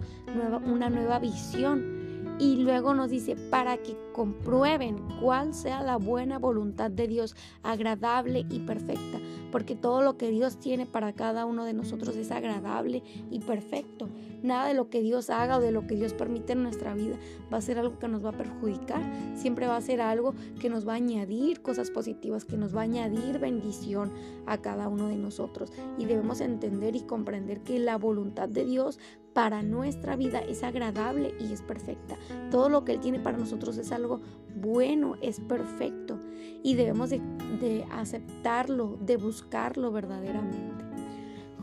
una 0.65 0.89
nueva 0.89 1.19
visión. 1.19 1.92
Y 2.39 2.57
luego 2.57 2.93
nos 2.93 3.09
dice, 3.09 3.35
para 3.35 3.77
que 3.77 3.95
comprueben 4.11 4.97
cuál 5.21 5.53
sea 5.53 5.83
la 5.83 5.97
buena 5.97 6.39
voluntad 6.39 6.89
de 6.89 7.07
Dios, 7.07 7.35
agradable 7.61 8.45
y 8.49 8.59
perfecta. 8.59 9.19
Porque 9.51 9.75
todo 9.75 10.01
lo 10.01 10.17
que 10.17 10.29
Dios 10.29 10.57
tiene 10.57 10.85
para 10.85 11.13
cada 11.13 11.45
uno 11.45 11.63
de 11.63 11.73
nosotros 11.73 12.15
es 12.15 12.31
agradable 12.31 13.03
y 13.29 13.39
perfecto. 13.39 14.09
Nada 14.41 14.67
de 14.67 14.73
lo 14.73 14.89
que 14.89 15.01
Dios 15.01 15.29
haga 15.29 15.57
o 15.57 15.61
de 15.61 15.71
lo 15.71 15.85
que 15.87 15.95
Dios 15.95 16.13
permite 16.13 16.53
en 16.53 16.63
nuestra 16.63 16.93
vida 16.95 17.15
va 17.51 17.57
a 17.57 17.61
ser 17.61 17.77
algo 17.77 17.99
que 17.99 18.07
nos 18.07 18.25
va 18.25 18.29
a 18.29 18.37
perjudicar. 18.37 19.01
Siempre 19.35 19.67
va 19.67 19.77
a 19.77 19.81
ser 19.81 20.01
algo 20.01 20.33
que 20.59 20.69
nos 20.69 20.87
va 20.87 20.93
a 20.93 20.95
añadir 20.95 21.61
cosas 21.61 21.91
positivas, 21.91 22.45
que 22.45 22.57
nos 22.57 22.75
va 22.75 22.81
a 22.81 22.83
añadir 22.83 23.39
bendición 23.39 24.11
a 24.45 24.57
cada 24.57 24.89
uno 24.89 25.07
de 25.07 25.17
nosotros. 25.17 25.71
Y 25.97 26.05
debemos 26.05 26.41
entender 26.41 26.95
y 26.95 27.01
comprender 27.01 27.61
que 27.61 27.79
la 27.79 27.97
voluntad 27.97 28.49
de 28.49 28.65
Dios 28.65 28.99
para 29.33 29.63
nuestra 29.63 30.15
vida 30.15 30.39
es 30.39 30.63
agradable 30.63 31.33
y 31.39 31.51
es 31.53 31.61
perfecta. 31.61 32.17
Todo 32.51 32.69
lo 32.69 32.85
que 32.85 32.93
Él 32.93 32.99
tiene 32.99 33.19
para 33.19 33.37
nosotros 33.37 33.77
es 33.77 33.91
algo 33.91 34.21
bueno, 34.55 35.15
es 35.21 35.39
perfecto. 35.39 36.19
Y 36.63 36.75
debemos 36.75 37.09
de, 37.09 37.85
aceptarlo, 37.91 38.97
de 39.01 39.17
buscarlo 39.17 39.91
verdaderamente. 39.91 40.85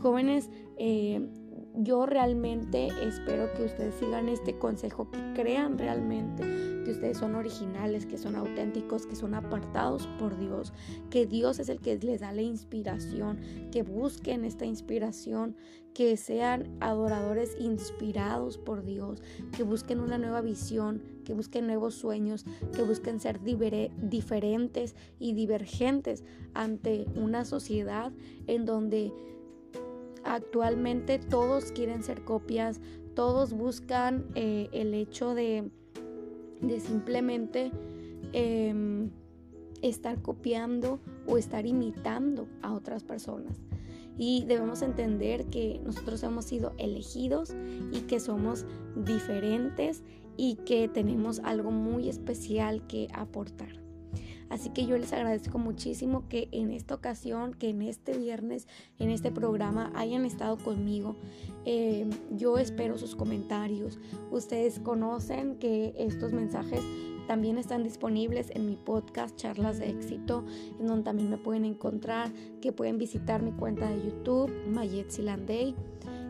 Jóvenes, 0.01 0.49
eh, 0.77 1.27
yo 1.75 2.05
realmente 2.05 2.89
espero 3.03 3.53
que 3.55 3.63
ustedes 3.63 3.95
sigan 3.95 4.27
este 4.27 4.57
consejo, 4.57 5.09
que 5.09 5.19
crean 5.33 5.77
realmente 5.77 6.43
que 6.83 6.91
ustedes 6.91 7.17
son 7.17 7.35
originales, 7.35 8.05
que 8.05 8.17
son 8.17 8.35
auténticos, 8.35 9.05
que 9.05 9.15
son 9.15 9.33
apartados 9.33 10.07
por 10.19 10.37
Dios, 10.37 10.73
que 11.09 11.25
Dios 11.25 11.59
es 11.59 11.69
el 11.69 11.79
que 11.79 11.97
les 11.97 12.21
da 12.21 12.31
la 12.31 12.41
inspiración, 12.41 13.39
que 13.71 13.83
busquen 13.83 14.45
esta 14.45 14.65
inspiración, 14.65 15.55
que 15.93 16.15
sean 16.17 16.77
adoradores 16.79 17.55
inspirados 17.59 18.57
por 18.57 18.83
Dios, 18.83 19.21
que 19.55 19.63
busquen 19.63 19.99
una 19.99 20.17
nueva 20.17 20.41
visión, 20.41 21.01
que 21.25 21.33
busquen 21.33 21.67
nuevos 21.67 21.95
sueños, 21.95 22.45
que 22.73 22.83
busquen 22.83 23.19
ser 23.19 23.41
diferentes 23.41 24.95
y 25.19 25.33
divergentes 25.33 26.23
ante 26.53 27.05
una 27.15 27.45
sociedad 27.45 28.11
en 28.47 28.65
donde 28.65 29.11
actualmente 30.23 31.19
todos 31.19 31.71
quieren 31.71 32.03
ser 32.03 32.23
copias, 32.23 32.79
todos 33.15 33.53
buscan 33.53 34.25
eh, 34.35 34.69
el 34.71 34.93
hecho 34.93 35.33
de, 35.33 35.69
de 36.61 36.79
simplemente 36.79 37.71
em, 38.33 39.09
estar 39.81 40.21
copiando 40.21 40.99
o 41.27 41.37
estar 41.37 41.65
imitando 41.65 42.47
a 42.61 42.73
otras 42.73 43.03
personas. 43.03 43.59
Y 44.17 44.45
debemos 44.45 44.81
entender 44.81 45.45
que 45.45 45.79
nosotros 45.83 46.21
hemos 46.23 46.45
sido 46.45 46.73
elegidos 46.77 47.55
y 47.91 48.01
que 48.01 48.19
somos 48.19 48.65
diferentes 48.95 50.03
y 50.37 50.55
que 50.55 50.87
tenemos 50.87 51.39
algo 51.39 51.71
muy 51.71 52.09
especial 52.09 52.85
que 52.87 53.07
aportar. 53.13 53.81
Así 54.51 54.69
que 54.69 54.85
yo 54.85 54.97
les 54.97 55.13
agradezco 55.13 55.57
muchísimo 55.57 56.27
que 56.27 56.49
en 56.51 56.71
esta 56.71 56.93
ocasión, 56.93 57.53
que 57.53 57.69
en 57.69 57.81
este 57.81 58.17
viernes, 58.17 58.67
en 58.99 59.09
este 59.09 59.31
programa 59.31 59.91
hayan 59.95 60.25
estado 60.25 60.57
conmigo. 60.57 61.15
Eh, 61.65 62.07
yo 62.31 62.57
espero 62.57 62.97
sus 62.97 63.15
comentarios. 63.15 63.97
Ustedes 64.29 64.79
conocen 64.79 65.55
que 65.55 65.93
estos 65.97 66.33
mensajes 66.33 66.81
también 67.27 67.57
están 67.57 67.83
disponibles 67.83 68.51
en 68.53 68.65
mi 68.65 68.75
podcast 68.75 69.37
Charlas 69.37 69.79
de 69.79 69.89
Éxito, 69.89 70.43
en 70.81 70.87
donde 70.87 71.03
también 71.03 71.29
me 71.29 71.37
pueden 71.37 71.63
encontrar, 71.63 72.29
que 72.59 72.73
pueden 72.73 72.97
visitar 72.97 73.41
mi 73.41 73.53
cuenta 73.53 73.89
de 73.89 74.03
YouTube, 74.03 74.51
Mayet 74.67 75.11
Silandey 75.11 75.75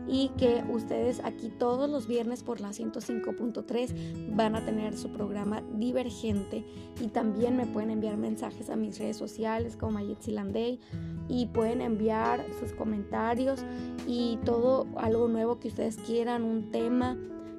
y 0.08 0.28
que 0.30 0.64
ustedes 0.68 1.20
aquí 1.24 1.48
todos 1.48 1.88
los 1.88 2.06
viernes 2.06 2.42
por 2.42 2.60
la 2.60 2.70
105.3 2.70 4.34
van 4.34 4.56
a 4.56 4.64
tener 4.64 4.96
su 4.96 5.10
programa 5.10 5.62
Divergente 5.74 6.64
y 7.00 7.08
también 7.08 7.56
me 7.56 7.66
pueden 7.66 7.90
enviar 7.90 8.16
mensajes 8.16 8.70
a 8.70 8.76
mis 8.76 8.98
redes 8.98 9.16
sociales 9.16 9.76
como 9.76 9.92
Mayetsi 9.92 10.32
Landey 10.32 10.80
y 11.28 11.46
pueden 11.46 11.80
enviar 11.80 12.44
sus 12.58 12.72
comentarios 12.72 13.64
y 14.06 14.38
todo 14.44 14.86
algo 14.96 15.28
nuevo 15.28 15.58
que 15.58 15.68
ustedes 15.68 15.96
quieran, 15.96 16.42
un 16.42 16.70
tema 16.70 17.16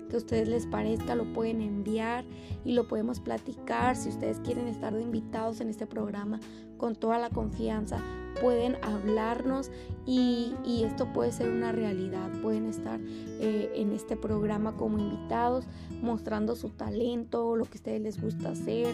que 0.09 0.15
a 0.15 0.19
ustedes 0.19 0.47
les 0.47 0.67
parezca, 0.67 1.15
lo 1.15 1.31
pueden 1.33 1.61
enviar 1.61 2.25
y 2.63 2.73
lo 2.73 2.87
podemos 2.87 3.19
platicar. 3.19 3.95
Si 3.95 4.09
ustedes 4.09 4.39
quieren 4.41 4.67
estar 4.67 4.93
de 4.93 5.01
invitados 5.01 5.61
en 5.61 5.69
este 5.69 5.87
programa, 5.87 6.39
con 6.77 6.95
toda 6.95 7.17
la 7.17 7.29
confianza, 7.29 7.99
pueden 8.41 8.77
hablarnos 8.81 9.71
y, 10.05 10.53
esto 10.83 11.11
puede 11.13 11.31
ser 11.31 11.49
una 11.49 11.71
realidad. 11.71 12.29
Pueden 12.41 12.65
estar 12.65 12.99
eh, 13.01 13.71
en 13.75 13.93
este 13.93 14.17
programa 14.17 14.75
como 14.75 14.99
invitados, 14.99 15.65
mostrando 16.01 16.55
su 16.55 16.69
talento, 16.69 17.55
lo 17.55 17.65
que 17.65 17.73
a 17.73 17.79
ustedes 17.79 18.01
les 18.01 18.21
gusta 18.21 18.49
hacer, 18.49 18.93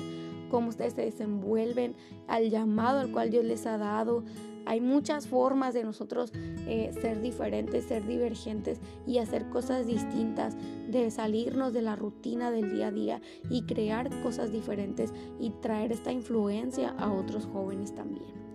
cómo 0.49 0.69
ustedes 0.69 0.93
se 0.93 1.02
desenvuelven 1.02 1.95
al 2.28 2.49
llamado 2.49 2.99
al 2.99 3.12
cual 3.12 3.32
Dios 3.32 3.45
les 3.45 3.65
ha 3.65 3.78
dado. 3.78 4.23
Hay 4.65 4.82
muchas 4.82 5.25
formas 5.25 5.73
de 5.73 5.84
nosotros 5.84 6.32
eh, 6.36 6.91
ser 7.02 7.21
diferentes, 7.21 7.86
ser 7.86 8.06
divergentes 8.06 8.80
y 9.08 9.17
hacer 9.17 9.49
cosas 9.49 9.88
distintas, 9.88 10.56
de 10.88 11.10
salirnos 11.10 11.73
de 11.73 11.82
la 11.82 11.95
rutina 11.95 12.52
del 12.52 12.71
día 12.71 12.88
a 12.88 12.91
día 12.91 13.21
y 13.49 13.63
crear 13.63 14.10
cosas 14.21 14.52
diferentes 14.52 15.12
y 15.39 15.49
traer 15.62 15.91
esta 15.91 16.12
influencia 16.12 16.89
a 16.99 17.12
otros 17.12 17.47
jóvenes 17.47 17.95
también. 17.95 18.48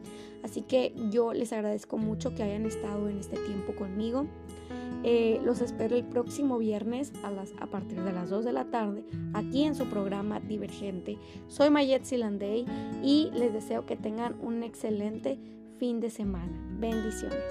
Así 0.45 0.61
que 0.61 0.95
yo 1.11 1.33
les 1.33 1.53
agradezco 1.55 1.97
mucho 1.97 2.35
que 2.35 2.43
hayan 2.43 2.67
estado 2.67 3.09
en 3.09 3.19
este 3.19 3.39
tiempo 3.39 3.75
conmigo. 3.75 4.27
Eh, 5.03 5.41
los 5.43 5.61
espero 5.61 5.97
el 5.97 6.05
próximo 6.05 6.59
viernes 6.59 7.13
a, 7.25 7.31
las, 7.31 7.53
a 7.61 7.67
partir 7.67 8.03
de 8.03 8.13
las 8.13 8.31
2 8.31 8.45
de 8.45 8.53
la 8.53 8.67
tarde 8.67 9.05
aquí 9.33 9.65
en 9.65 9.75
su 9.75 9.87
programa 9.87 10.41
Divergente. 10.41 11.19
Soy 11.49 11.71
Mayet 11.71 12.05
Silandey 12.05 12.67
y 13.03 13.31
les 13.35 13.53
deseo 13.53 13.87
que 13.87 13.97
tengan 13.97 14.37
un 14.41 14.63
excelente 14.63 15.39
fin 15.79 16.01
de 16.01 16.11
semana. 16.11 16.53
Bendiciones. 16.79 17.43